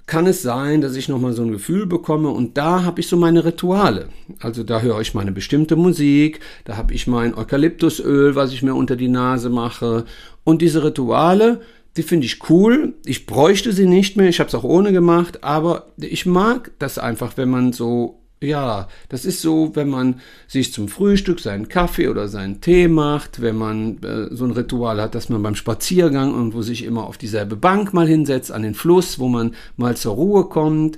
kann 0.10 0.26
es 0.26 0.42
sein, 0.42 0.82
dass 0.82 0.96
ich 0.96 1.08
nochmal 1.08 1.34
so 1.34 1.44
ein 1.44 1.52
Gefühl 1.52 1.86
bekomme 1.86 2.30
und 2.30 2.58
da 2.58 2.84
habe 2.84 3.00
ich 3.00 3.08
so 3.08 3.16
meine 3.16 3.46
Rituale. 3.46 4.10
Also 4.40 4.64
da 4.64 4.82
höre 4.82 5.00
ich 5.02 5.14
meine 5.14 5.32
bestimmte 5.32 5.76
Musik, 5.76 6.40
da 6.66 6.78
habe 6.78 6.96
ich 6.96 7.06
mein 7.06 7.36
Eukalyptusöl, 7.36 8.34
was 8.34 8.52
ich 8.52 8.64
mir 8.64 8.74
unter 8.74 8.96
die 8.96 9.08
Nase 9.08 9.52
mache 9.52 10.06
und 10.44 10.64
diese 10.64 10.84
Rituale, 10.84 11.62
die 12.00 12.04
finde 12.04 12.26
ich 12.28 12.50
cool. 12.50 12.94
Ich 13.04 13.26
bräuchte 13.26 13.74
sie 13.74 13.86
nicht 13.86 14.16
mehr, 14.16 14.30
ich 14.30 14.40
habe 14.40 14.48
es 14.48 14.56
auch 14.56 14.64
ohne 14.64 14.94
gemacht, 14.94 15.44
aber 15.44 15.88
ich 15.98 16.26
mag 16.26 16.72
das 16.80 16.98
einfach, 16.98 17.36
wenn 17.36 17.50
man 17.50 17.74
so 17.74 18.22
ja, 18.42 18.88
das 19.10 19.26
ist 19.26 19.42
so, 19.42 19.76
wenn 19.76 19.90
man 19.90 20.22
sich 20.48 20.72
zum 20.72 20.88
Frühstück 20.88 21.42
seinen 21.42 21.68
Kaffee 21.68 22.08
oder 22.08 22.30
seinen 22.30 22.62
Tee 22.62 22.88
macht, 22.88 23.42
wenn 23.42 23.58
man 23.58 24.02
äh, 24.02 24.34
so 24.34 24.46
ein 24.46 24.52
Ritual 24.52 25.02
hat, 25.02 25.14
dass 25.14 25.28
man 25.28 25.44
beim 25.44 25.56
Spaziergang 25.56 26.34
irgendwo 26.34 26.62
sich 26.62 26.86
immer 26.86 27.06
auf 27.06 27.18
dieselbe 27.18 27.58
Bank 27.58 27.94
mal 27.94 28.08
hinsetzt, 28.08 28.54
an 28.54 28.62
den 28.62 28.76
Fluss, 28.76 29.20
wo 29.20 29.28
man 29.28 29.56
mal 29.76 29.98
zur 29.98 30.14
Ruhe 30.14 30.46
kommt, 30.46 30.98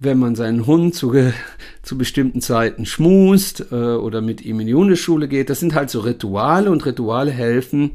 wenn 0.00 0.18
man 0.18 0.34
seinen 0.34 0.66
Hund 0.66 0.96
zu, 0.96 1.12
zu 1.82 1.96
bestimmten 1.96 2.40
Zeiten 2.40 2.86
schmust 2.86 3.66
äh, 3.70 3.76
oder 3.76 4.20
mit 4.20 4.44
ihm 4.44 4.58
in 4.58 4.66
die 4.66 4.74
Hundeschule 4.74 5.28
geht. 5.28 5.48
Das 5.48 5.60
sind 5.60 5.76
halt 5.76 5.90
so 5.90 6.00
Rituale 6.00 6.72
und 6.72 6.84
Rituale 6.84 7.30
helfen, 7.30 7.92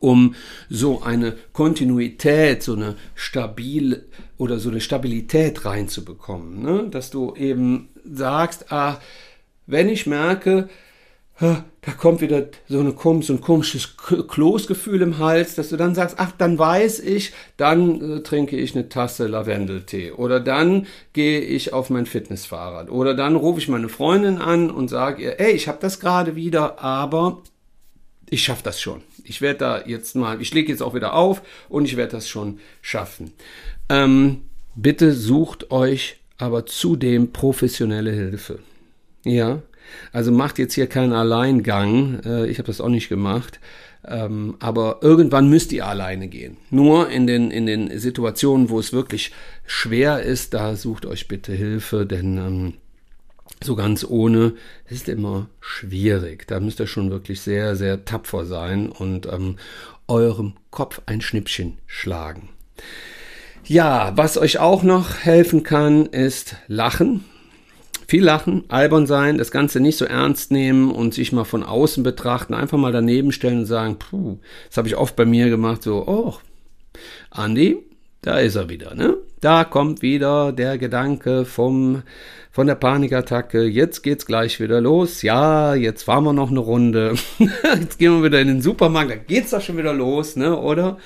um 0.00 0.34
so 0.68 1.02
eine 1.02 1.36
Kontinuität, 1.52 2.62
so 2.62 2.74
eine 2.74 2.96
stabile 3.14 4.04
oder 4.38 4.58
so 4.58 4.70
eine 4.70 4.80
Stabilität 4.80 5.64
reinzubekommen. 5.64 6.62
Ne? 6.62 6.88
Dass 6.90 7.10
du 7.10 7.34
eben 7.36 7.88
sagst, 8.04 8.72
ah, 8.72 9.00
wenn 9.66 9.88
ich 9.88 10.06
merke, 10.06 10.68
da 11.38 11.92
kommt 11.98 12.22
wieder 12.22 12.46
so, 12.66 12.80
eine, 12.80 12.94
so 13.22 13.32
ein 13.34 13.40
komisches 13.42 13.96
Kloßgefühl 13.96 15.02
im 15.02 15.18
Hals, 15.18 15.54
dass 15.54 15.68
du 15.68 15.76
dann 15.76 15.94
sagst, 15.94 16.16
ach, 16.18 16.32
dann 16.32 16.58
weiß 16.58 17.00
ich, 17.00 17.32
dann 17.58 18.18
äh, 18.18 18.22
trinke 18.22 18.56
ich 18.56 18.74
eine 18.74 18.88
Tasse 18.88 19.26
Lavendeltee 19.26 20.12
oder 20.12 20.40
dann 20.40 20.86
gehe 21.12 21.40
ich 21.40 21.74
auf 21.74 21.90
mein 21.90 22.06
Fitnessfahrrad 22.06 22.90
oder 22.90 23.12
dann 23.14 23.36
rufe 23.36 23.60
ich 23.60 23.68
meine 23.68 23.90
Freundin 23.90 24.38
an 24.38 24.70
und 24.70 24.88
sage 24.88 25.24
ihr, 25.24 25.40
ey, 25.40 25.52
ich 25.52 25.68
habe 25.68 25.78
das 25.80 26.00
gerade 26.00 26.36
wieder, 26.36 26.80
aber 26.80 27.42
ich 28.30 28.42
schaffe 28.42 28.62
das 28.64 28.80
schon. 28.80 29.02
Ich 29.28 29.40
werde 29.40 29.58
da 29.58 29.84
jetzt 29.86 30.14
mal, 30.14 30.40
ich 30.40 30.54
lege 30.54 30.70
jetzt 30.70 30.82
auch 30.82 30.94
wieder 30.94 31.14
auf 31.14 31.42
und 31.68 31.84
ich 31.84 31.96
werde 31.96 32.12
das 32.12 32.28
schon 32.28 32.60
schaffen. 32.80 33.32
Ähm, 33.88 34.42
bitte 34.74 35.12
sucht 35.12 35.70
euch 35.70 36.16
aber 36.38 36.66
zudem 36.66 37.32
professionelle 37.32 38.12
Hilfe. 38.12 38.60
Ja, 39.24 39.62
also 40.12 40.32
macht 40.32 40.58
jetzt 40.58 40.74
hier 40.74 40.86
keinen 40.86 41.12
Alleingang. 41.12 42.20
Äh, 42.24 42.46
ich 42.46 42.58
habe 42.58 42.66
das 42.66 42.80
auch 42.80 42.88
nicht 42.88 43.08
gemacht. 43.08 43.60
Ähm, 44.08 44.56
aber 44.60 44.98
irgendwann 45.02 45.48
müsst 45.48 45.72
ihr 45.72 45.86
alleine 45.86 46.28
gehen. 46.28 46.56
Nur 46.70 47.10
in 47.10 47.26
den, 47.26 47.50
in 47.50 47.66
den 47.66 47.98
Situationen, 47.98 48.70
wo 48.70 48.78
es 48.78 48.92
wirklich 48.92 49.32
schwer 49.66 50.22
ist, 50.22 50.54
da 50.54 50.76
sucht 50.76 51.06
euch 51.06 51.26
bitte 51.26 51.52
Hilfe, 51.52 52.06
denn 52.06 52.38
ähm, 52.38 52.74
so 53.62 53.74
ganz 53.74 54.04
ohne 54.08 54.54
ist 54.88 55.08
immer 55.08 55.48
schwierig. 55.60 56.46
Da 56.46 56.60
müsst 56.60 56.80
ihr 56.80 56.86
schon 56.86 57.10
wirklich 57.10 57.40
sehr, 57.40 57.76
sehr 57.76 58.04
tapfer 58.04 58.44
sein 58.44 58.88
und 58.88 59.26
ähm, 59.26 59.56
eurem 60.08 60.54
Kopf 60.70 61.00
ein 61.06 61.20
Schnippchen 61.20 61.78
schlagen. 61.86 62.48
Ja, 63.64 64.12
was 64.16 64.38
euch 64.38 64.58
auch 64.58 64.82
noch 64.82 65.16
helfen 65.16 65.62
kann, 65.62 66.06
ist 66.06 66.56
Lachen. 66.68 67.24
Viel 68.08 68.22
lachen, 68.22 68.62
albern 68.68 69.08
sein, 69.08 69.36
das 69.36 69.50
Ganze 69.50 69.80
nicht 69.80 69.98
so 69.98 70.04
ernst 70.04 70.52
nehmen 70.52 70.92
und 70.92 71.12
sich 71.12 71.32
mal 71.32 71.42
von 71.42 71.64
außen 71.64 72.04
betrachten, 72.04 72.54
einfach 72.54 72.78
mal 72.78 72.92
daneben 72.92 73.32
stellen 73.32 73.60
und 73.60 73.66
sagen, 73.66 73.98
puh, 73.98 74.38
das 74.68 74.76
habe 74.76 74.86
ich 74.86 74.96
oft 74.96 75.16
bei 75.16 75.24
mir 75.24 75.48
gemacht, 75.48 75.82
so, 75.82 76.06
oh, 76.06 76.34
Andi, 77.30 77.78
da 78.22 78.38
ist 78.38 78.54
er 78.54 78.68
wieder, 78.68 78.94
ne? 78.94 79.16
Da 79.40 79.64
kommt 79.64 80.02
wieder 80.02 80.52
der 80.52 80.78
Gedanke 80.78 81.44
vom, 81.44 82.04
von 82.56 82.68
der 82.68 82.74
Panikattacke, 82.74 83.64
jetzt 83.64 84.02
geht's 84.02 84.24
gleich 84.24 84.60
wieder 84.60 84.80
los, 84.80 85.20
ja, 85.20 85.74
jetzt 85.74 86.04
fahren 86.04 86.24
wir 86.24 86.32
noch 86.32 86.50
eine 86.50 86.60
Runde, 86.60 87.14
jetzt 87.38 87.98
gehen 87.98 88.12
wir 88.12 88.24
wieder 88.24 88.40
in 88.40 88.48
den 88.48 88.62
Supermarkt, 88.62 89.10
da 89.10 89.16
geht's 89.16 89.50
doch 89.50 89.60
schon 89.60 89.76
wieder 89.76 89.92
los, 89.92 90.36
ne, 90.36 90.58
oder? 90.58 90.96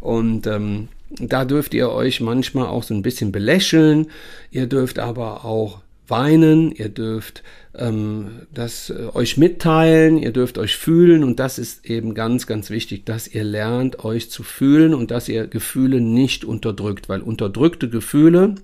Und 0.00 0.46
ähm, 0.46 0.88
da 1.10 1.44
dürft 1.44 1.74
ihr 1.74 1.90
euch 1.90 2.22
manchmal 2.22 2.68
auch 2.68 2.82
so 2.82 2.94
ein 2.94 3.02
bisschen 3.02 3.30
belächeln, 3.30 4.06
ihr 4.50 4.68
dürft 4.68 4.98
aber 4.98 5.44
auch 5.44 5.82
weinen, 6.08 6.72
ihr 6.72 6.88
dürft 6.88 7.42
ähm, 7.74 8.46
das 8.54 8.88
äh, 8.88 9.10
euch 9.12 9.36
mitteilen, 9.36 10.16
ihr 10.16 10.32
dürft 10.32 10.56
euch 10.56 10.78
fühlen. 10.78 11.24
Und 11.24 11.40
das 11.40 11.58
ist 11.58 11.84
eben 11.84 12.14
ganz, 12.14 12.46
ganz 12.46 12.70
wichtig, 12.70 13.04
dass 13.04 13.28
ihr 13.28 13.44
lernt, 13.44 14.02
euch 14.02 14.30
zu 14.30 14.42
fühlen 14.42 14.94
und 14.94 15.10
dass 15.10 15.28
ihr 15.28 15.46
Gefühle 15.46 16.00
nicht 16.00 16.44
unterdrückt, 16.44 17.10
weil 17.10 17.20
unterdrückte 17.20 17.90
Gefühle 17.90 18.54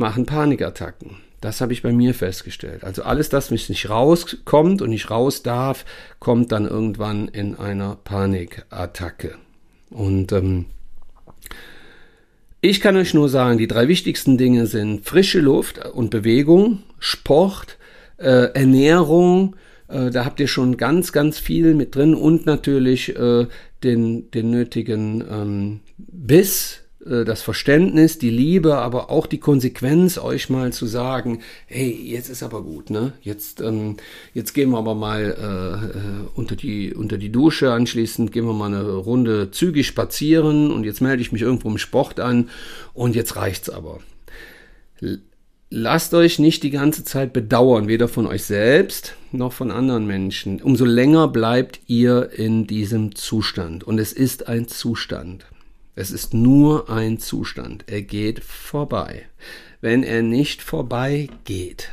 machen 0.00 0.26
Panikattacken. 0.26 1.18
Das 1.40 1.60
habe 1.60 1.72
ich 1.72 1.82
bei 1.82 1.92
mir 1.92 2.12
festgestellt. 2.12 2.84
Also 2.84 3.02
alles 3.02 3.28
das, 3.28 3.50
was 3.50 3.68
nicht 3.68 3.88
rauskommt 3.88 4.82
und 4.82 4.90
nicht 4.90 5.10
raus 5.10 5.42
darf, 5.42 5.84
kommt 6.18 6.52
dann 6.52 6.66
irgendwann 6.66 7.28
in 7.28 7.54
einer 7.54 7.96
Panikattacke. 7.96 9.36
Und 9.90 10.32
ähm, 10.32 10.66
ich 12.60 12.80
kann 12.82 12.96
euch 12.96 13.14
nur 13.14 13.30
sagen, 13.30 13.56
die 13.56 13.68
drei 13.68 13.88
wichtigsten 13.88 14.36
Dinge 14.36 14.66
sind 14.66 15.06
frische 15.06 15.40
Luft 15.40 15.78
und 15.86 16.10
Bewegung, 16.10 16.82
Sport, 16.98 17.78
äh, 18.18 18.52
Ernährung. 18.52 19.56
Äh, 19.88 20.10
da 20.10 20.26
habt 20.26 20.40
ihr 20.40 20.48
schon 20.48 20.76
ganz, 20.76 21.10
ganz 21.12 21.38
viel 21.38 21.74
mit 21.74 21.94
drin 21.94 22.14
und 22.14 22.44
natürlich 22.44 23.16
äh, 23.16 23.46
den, 23.82 24.30
den 24.30 24.50
nötigen 24.50 25.24
ähm, 25.30 25.80
Biss, 25.96 26.82
das 27.02 27.40
Verständnis, 27.40 28.18
die 28.18 28.30
Liebe, 28.30 28.76
aber 28.76 29.08
auch 29.08 29.26
die 29.26 29.38
Konsequenz, 29.38 30.18
euch 30.18 30.50
mal 30.50 30.70
zu 30.72 30.84
sagen, 30.84 31.40
hey, 31.66 31.90
jetzt 31.90 32.28
ist 32.28 32.42
aber 32.42 32.62
gut, 32.62 32.90
ne? 32.90 33.14
Jetzt, 33.22 33.62
ähm, 33.62 33.96
jetzt 34.34 34.52
gehen 34.52 34.70
wir 34.70 34.78
aber 34.78 34.94
mal 34.94 35.22
äh, 35.22 35.98
äh, 35.98 36.28
unter, 36.34 36.56
die, 36.56 36.92
unter 36.92 37.16
die 37.16 37.32
Dusche, 37.32 37.72
anschließend 37.72 38.32
gehen 38.32 38.44
wir 38.44 38.52
mal 38.52 38.66
eine 38.66 38.82
Runde 38.82 39.50
zügig 39.50 39.86
spazieren 39.86 40.70
und 40.70 40.84
jetzt 40.84 41.00
melde 41.00 41.22
ich 41.22 41.32
mich 41.32 41.40
irgendwo 41.40 41.70
im 41.70 41.78
Sport 41.78 42.20
an 42.20 42.50
und 42.92 43.16
jetzt 43.16 43.34
reicht's 43.36 43.70
aber. 43.70 44.00
Lasst 45.70 46.12
euch 46.12 46.38
nicht 46.38 46.62
die 46.64 46.70
ganze 46.70 47.04
Zeit 47.04 47.32
bedauern, 47.32 47.88
weder 47.88 48.08
von 48.08 48.26
euch 48.26 48.44
selbst 48.44 49.14
noch 49.32 49.52
von 49.52 49.70
anderen 49.70 50.06
Menschen. 50.06 50.60
Umso 50.60 50.84
länger 50.84 51.28
bleibt 51.28 51.80
ihr 51.86 52.30
in 52.36 52.66
diesem 52.66 53.14
Zustand. 53.14 53.84
Und 53.84 53.98
es 53.98 54.12
ist 54.12 54.48
ein 54.48 54.68
Zustand. 54.68 55.46
Es 56.00 56.10
ist 56.10 56.32
nur 56.32 56.88
ein 56.88 57.18
Zustand. 57.18 57.84
Er 57.86 58.00
geht 58.00 58.42
vorbei. 58.42 59.26
Wenn 59.82 60.02
er 60.02 60.22
nicht 60.22 60.62
vorbei 60.62 61.28
geht, 61.44 61.90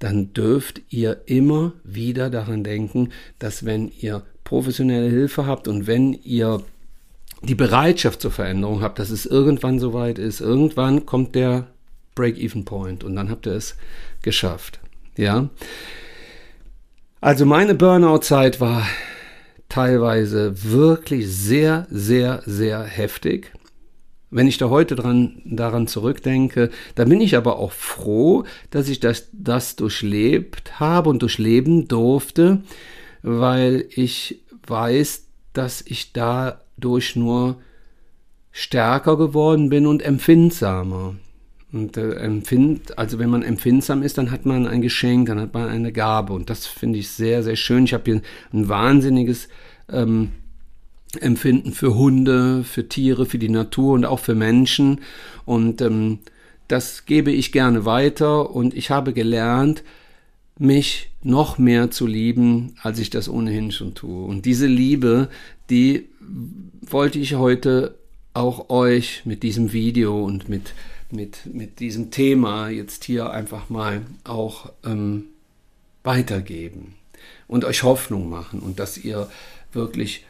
dann 0.00 0.32
dürft 0.32 0.82
ihr 0.90 1.20
immer 1.26 1.74
wieder 1.84 2.28
daran 2.28 2.64
denken, 2.64 3.12
dass 3.38 3.64
wenn 3.64 3.92
ihr 4.00 4.24
professionelle 4.42 5.08
Hilfe 5.10 5.46
habt 5.46 5.68
und 5.68 5.86
wenn 5.86 6.12
ihr 6.12 6.60
die 7.42 7.54
Bereitschaft 7.54 8.20
zur 8.20 8.32
Veränderung 8.32 8.82
habt, 8.82 8.98
dass 8.98 9.10
es 9.10 9.26
irgendwann 9.26 9.78
soweit 9.78 10.18
ist, 10.18 10.40
irgendwann 10.40 11.06
kommt 11.06 11.36
der 11.36 11.68
Break-Even-Point 12.16 13.04
und 13.04 13.14
dann 13.14 13.30
habt 13.30 13.46
ihr 13.46 13.52
es 13.52 13.76
geschafft. 14.22 14.80
Ja. 15.16 15.50
Also 17.20 17.46
meine 17.46 17.76
Burnout-Zeit 17.76 18.60
war 18.60 18.84
teilweise 19.68 20.64
wirklich 20.64 21.28
sehr, 21.28 21.86
sehr, 21.90 22.42
sehr 22.46 22.82
heftig. 22.82 23.52
Wenn 24.30 24.46
ich 24.46 24.58
da 24.58 24.68
heute 24.68 24.94
dran, 24.94 25.40
daran 25.44 25.86
zurückdenke, 25.86 26.70
dann 26.94 27.08
bin 27.08 27.20
ich 27.20 27.36
aber 27.36 27.58
auch 27.58 27.72
froh, 27.72 28.44
dass 28.70 28.88
ich 28.88 29.00
das, 29.00 29.28
das 29.32 29.76
durchlebt 29.76 30.80
habe 30.80 31.08
und 31.08 31.22
durchleben 31.22 31.88
durfte, 31.88 32.62
weil 33.22 33.86
ich 33.90 34.42
weiß, 34.66 35.26
dass 35.54 35.82
ich 35.82 36.12
dadurch 36.12 37.16
nur 37.16 37.56
stärker 38.52 39.16
geworden 39.16 39.70
bin 39.70 39.86
und 39.86 40.02
empfindsamer. 40.02 41.14
Und 41.72 41.96
äh, 41.96 42.14
empfind, 42.14 42.96
also 42.96 43.18
wenn 43.18 43.28
man 43.28 43.42
empfindsam 43.42 44.02
ist, 44.02 44.16
dann 44.16 44.30
hat 44.30 44.46
man 44.46 44.66
ein 44.66 44.80
Geschenk, 44.80 45.28
dann 45.28 45.40
hat 45.40 45.52
man 45.52 45.68
eine 45.68 45.92
Gabe. 45.92 46.32
Und 46.32 46.48
das 46.48 46.66
finde 46.66 46.98
ich 46.98 47.10
sehr, 47.10 47.42
sehr 47.42 47.56
schön. 47.56 47.84
Ich 47.84 47.92
habe 47.92 48.04
hier 48.06 48.22
ein 48.52 48.68
wahnsinniges 48.68 49.48
ähm, 49.90 50.32
Empfinden 51.20 51.72
für 51.72 51.94
Hunde, 51.94 52.64
für 52.64 52.88
Tiere, 52.88 53.26
für 53.26 53.38
die 53.38 53.50
Natur 53.50 53.94
und 53.94 54.06
auch 54.06 54.20
für 54.20 54.34
Menschen. 54.34 55.02
Und 55.44 55.82
ähm, 55.82 56.20
das 56.68 57.04
gebe 57.04 57.30
ich 57.30 57.52
gerne 57.52 57.84
weiter. 57.84 58.50
Und 58.50 58.72
ich 58.74 58.90
habe 58.90 59.12
gelernt, 59.12 59.82
mich 60.58 61.10
noch 61.22 61.58
mehr 61.58 61.90
zu 61.90 62.06
lieben, 62.06 62.74
als 62.82 62.98
ich 62.98 63.10
das 63.10 63.28
ohnehin 63.28 63.72
schon 63.72 63.94
tue. 63.94 64.24
Und 64.24 64.46
diese 64.46 64.66
Liebe, 64.66 65.28
die 65.68 66.08
wollte 66.80 67.18
ich 67.18 67.34
heute 67.34 67.98
auch 68.34 68.70
euch 68.70 69.22
mit 69.24 69.42
diesem 69.42 69.72
Video 69.72 70.24
und 70.24 70.48
mit 70.48 70.72
mit, 71.10 71.46
mit 71.46 71.80
diesem 71.80 72.10
Thema 72.10 72.68
jetzt 72.68 73.04
hier 73.04 73.30
einfach 73.30 73.70
mal 73.70 74.02
auch 74.24 74.72
ähm, 74.84 75.26
weitergeben 76.04 76.94
und 77.46 77.64
euch 77.64 77.82
Hoffnung 77.82 78.28
machen 78.28 78.60
und 78.60 78.78
dass 78.78 78.98
ihr 78.98 79.28
wirklich 79.72 80.24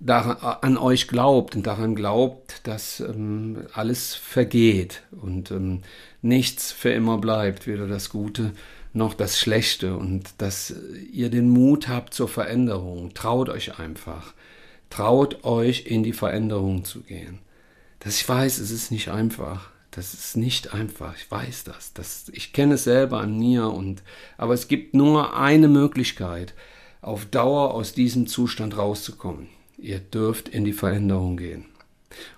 daran, 0.00 0.36
an 0.60 0.76
euch 0.76 1.08
glaubt 1.08 1.54
und 1.54 1.66
daran 1.66 1.94
glaubt, 1.94 2.66
dass 2.66 3.00
ähm, 3.00 3.66
alles 3.72 4.14
vergeht 4.14 5.02
und 5.10 5.50
ähm, 5.50 5.82
nichts 6.20 6.72
für 6.72 6.90
immer 6.90 7.18
bleibt, 7.18 7.66
weder 7.66 7.86
das 7.86 8.10
Gute 8.10 8.52
noch 8.92 9.14
das 9.14 9.38
Schlechte 9.38 9.96
und 9.96 10.34
dass 10.38 10.74
ihr 11.12 11.30
den 11.30 11.48
Mut 11.48 11.88
habt 11.88 12.12
zur 12.12 12.28
Veränderung. 12.28 13.14
Traut 13.14 13.48
euch 13.48 13.78
einfach. 13.78 14.34
Traut 14.90 15.44
euch 15.44 15.86
in 15.86 16.02
die 16.02 16.12
Veränderung 16.12 16.84
zu 16.84 17.00
gehen. 17.00 17.38
Dass 18.00 18.16
ich 18.16 18.28
weiß, 18.28 18.58
es 18.58 18.70
ist 18.70 18.90
nicht 18.90 19.08
einfach. 19.08 19.70
Das 19.92 20.14
ist 20.14 20.36
nicht 20.38 20.72
einfach, 20.72 21.14
ich 21.16 21.30
weiß 21.30 21.64
das. 21.64 21.92
das 21.92 22.30
ich 22.32 22.52
kenne 22.52 22.74
es 22.74 22.84
selber 22.84 23.20
an 23.20 23.38
mir 23.38 23.68
und 23.68 24.02
aber 24.38 24.54
es 24.54 24.66
gibt 24.66 24.94
nur 24.94 25.36
eine 25.36 25.68
Möglichkeit, 25.68 26.54
auf 27.02 27.26
Dauer 27.26 27.74
aus 27.74 27.92
diesem 27.92 28.26
Zustand 28.26 28.76
rauszukommen. 28.76 29.48
Ihr 29.76 29.98
dürft 29.98 30.48
in 30.48 30.64
die 30.64 30.72
Veränderung 30.72 31.36
gehen. 31.36 31.66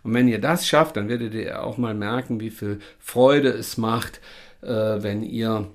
Und 0.02 0.14
wenn 0.14 0.28
ihr 0.28 0.40
das 0.40 0.66
schafft, 0.66 0.96
dann 0.96 1.08
werdet 1.08 1.34
ihr 1.34 1.62
auch 1.62 1.78
mal 1.78 1.94
merken, 1.94 2.40
wie 2.40 2.50
viel 2.50 2.80
Freude 2.98 3.50
es 3.50 3.76
macht, 3.76 4.20
äh, 4.62 4.66
wenn 4.66 5.22
ihr 5.22 5.70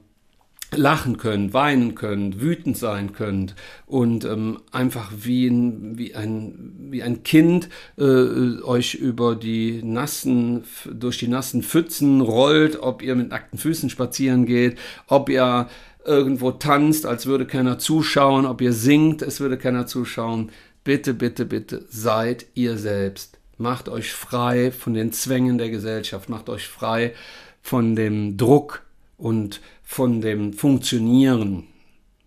lachen 0.75 1.17
könnt, 1.17 1.53
weinen 1.53 1.95
könnt, 1.95 2.41
wütend 2.41 2.77
sein 2.77 3.13
könnt 3.13 3.55
und 3.85 4.23
ähm, 4.25 4.59
einfach 4.71 5.11
wie 5.15 5.47
ein, 5.47 5.97
wie 5.97 6.15
ein 6.15 6.89
wie 6.91 7.03
ein 7.03 7.23
Kind 7.23 7.69
äh, 7.97 8.61
euch 8.61 8.95
über 8.95 9.35
die 9.35 9.81
nassen, 9.83 10.63
durch 10.91 11.17
die 11.17 11.27
nassen 11.27 11.63
Pfützen 11.63 12.21
rollt, 12.21 12.79
ob 12.81 13.01
ihr 13.01 13.15
mit 13.15 13.29
nackten 13.29 13.59
Füßen 13.59 13.89
spazieren 13.89 14.45
geht, 14.45 14.77
ob 15.07 15.29
ihr 15.29 15.67
irgendwo 16.05 16.51
tanzt, 16.51 17.05
als 17.05 17.25
würde 17.25 17.45
keiner 17.45 17.77
zuschauen, 17.77 18.45
ob 18.45 18.61
ihr 18.61 18.73
singt, 18.73 19.21
es 19.21 19.39
würde 19.39 19.57
keiner 19.57 19.85
zuschauen. 19.85 20.51
Bitte, 20.83 21.13
bitte, 21.13 21.45
bitte, 21.45 21.85
seid 21.89 22.45
ihr 22.55 22.77
selbst. 22.77 23.37
Macht 23.57 23.89
euch 23.89 24.13
frei 24.13 24.71
von 24.71 24.93
den 24.93 25.11
Zwängen 25.11 25.57
der 25.57 25.69
Gesellschaft, 25.69 26.29
macht 26.29 26.49
euch 26.49 26.67
frei 26.67 27.13
von 27.61 27.95
dem 27.95 28.37
Druck 28.37 28.83
und 29.17 29.59
von 29.89 30.21
dem 30.21 30.53
Funktionieren. 30.53 31.65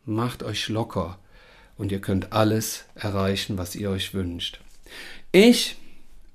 Macht 0.05 0.43
euch 0.43 0.69
locker 0.69 1.21
und 1.79 1.93
ihr 1.93 2.01
könnt 2.01 2.33
alles 2.33 2.87
erreichen, 2.97 3.57
was 3.57 3.77
ihr 3.77 3.89
euch 3.89 4.15
wünscht. 4.15 4.61
Ich 5.31 5.77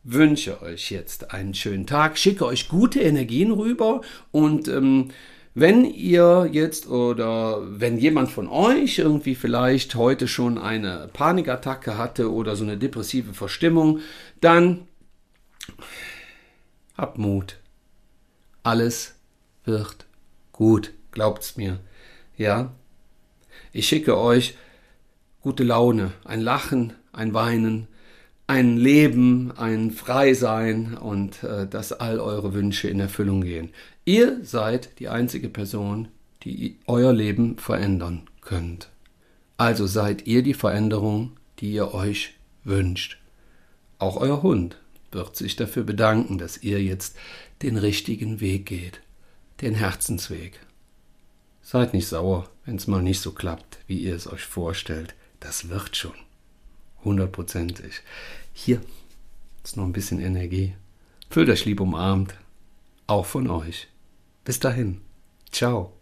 wünsche 0.05 0.61
euch 0.61 0.89
jetzt 0.89 1.33
einen 1.33 1.53
schönen 1.53 1.85
Tag, 1.85 2.17
schicke 2.17 2.45
euch 2.45 2.69
gute 2.69 3.01
Energien 3.01 3.51
rüber 3.51 3.99
und 4.31 4.69
ähm, 4.69 5.09
wenn 5.53 5.83
ihr 5.83 6.47
jetzt 6.49 6.87
oder 6.87 7.59
wenn 7.77 7.97
jemand 7.97 8.31
von 8.31 8.47
euch 8.47 8.97
irgendwie 8.97 9.35
vielleicht 9.35 9.95
heute 9.95 10.29
schon 10.29 10.57
eine 10.57 11.09
Panikattacke 11.11 11.97
hatte 11.97 12.31
oder 12.31 12.55
so 12.55 12.63
eine 12.63 12.77
depressive 12.77 13.33
Verstimmung, 13.33 13.99
dann 14.39 14.87
habt 16.97 17.17
Mut. 17.17 17.57
Alles 18.63 19.15
wird 19.65 20.05
gut, 20.53 20.93
glaubt's 21.17 21.57
mir. 21.57 21.79
Ja? 22.37 22.73
Ich 23.73 23.87
schicke 23.87 24.19
euch 24.19 24.55
gute 25.41 25.63
Laune, 25.63 26.11
ein 26.25 26.41
Lachen, 26.41 26.93
ein 27.11 27.33
Weinen, 27.33 27.87
ein 28.45 28.77
Leben, 28.77 29.51
ein 29.57 29.89
Freisein 29.89 30.95
und 30.95 31.41
äh, 31.41 31.65
dass 31.65 31.91
all 31.91 32.19
eure 32.19 32.53
Wünsche 32.53 32.87
in 32.87 32.99
Erfüllung 32.99 33.41
gehen. 33.41 33.71
Ihr 34.05 34.45
seid 34.45 34.99
die 34.99 35.09
einzige 35.09 35.49
Person, 35.49 36.09
die 36.43 36.77
euer 36.85 37.13
Leben 37.13 37.57
verändern 37.57 38.27
könnt. 38.41 38.89
Also 39.57 39.87
seid 39.87 40.27
ihr 40.27 40.43
die 40.43 40.53
Veränderung, 40.53 41.31
die 41.57 41.71
ihr 41.71 41.95
euch 41.95 42.35
wünscht. 42.63 43.17
Auch 43.97 44.17
euer 44.17 44.43
Hund 44.43 44.77
wird 45.11 45.35
sich 45.35 45.55
dafür 45.55 45.83
bedanken, 45.83 46.37
dass 46.37 46.61
ihr 46.61 46.83
jetzt 46.83 47.17
den 47.63 47.75
richtigen 47.77 48.39
Weg 48.39 48.67
geht, 48.67 49.01
den 49.61 49.73
Herzensweg. 49.73 50.59
Seid 51.69 51.93
nicht 51.93 52.07
sauer, 52.07 52.49
wenn 52.63 52.77
es 52.77 52.87
mal 52.87 53.01
nicht 53.01 53.19
so 53.19 53.33
klappt, 53.33 53.79
wie 53.87 53.97
ihr 53.97 54.15
es 54.15 54.25
euch 54.31 54.45
vorstellt. 54.45 55.15
Das 55.41 55.67
wird 55.67 55.97
schon. 55.97 56.13
Hundertprozentig. 57.03 58.03
Hier 58.53 58.79
ist 59.65 59.75
noch 59.75 59.83
ein 59.83 59.91
bisschen 59.91 60.21
Energie. 60.21 60.75
Fühlt 61.29 61.49
euch 61.49 61.65
lieb 61.65 61.81
umarmt. 61.81 62.35
Auch 63.05 63.25
von 63.25 63.49
euch. 63.49 63.89
Bis 64.45 64.61
dahin. 64.61 65.01
Ciao. 65.51 65.96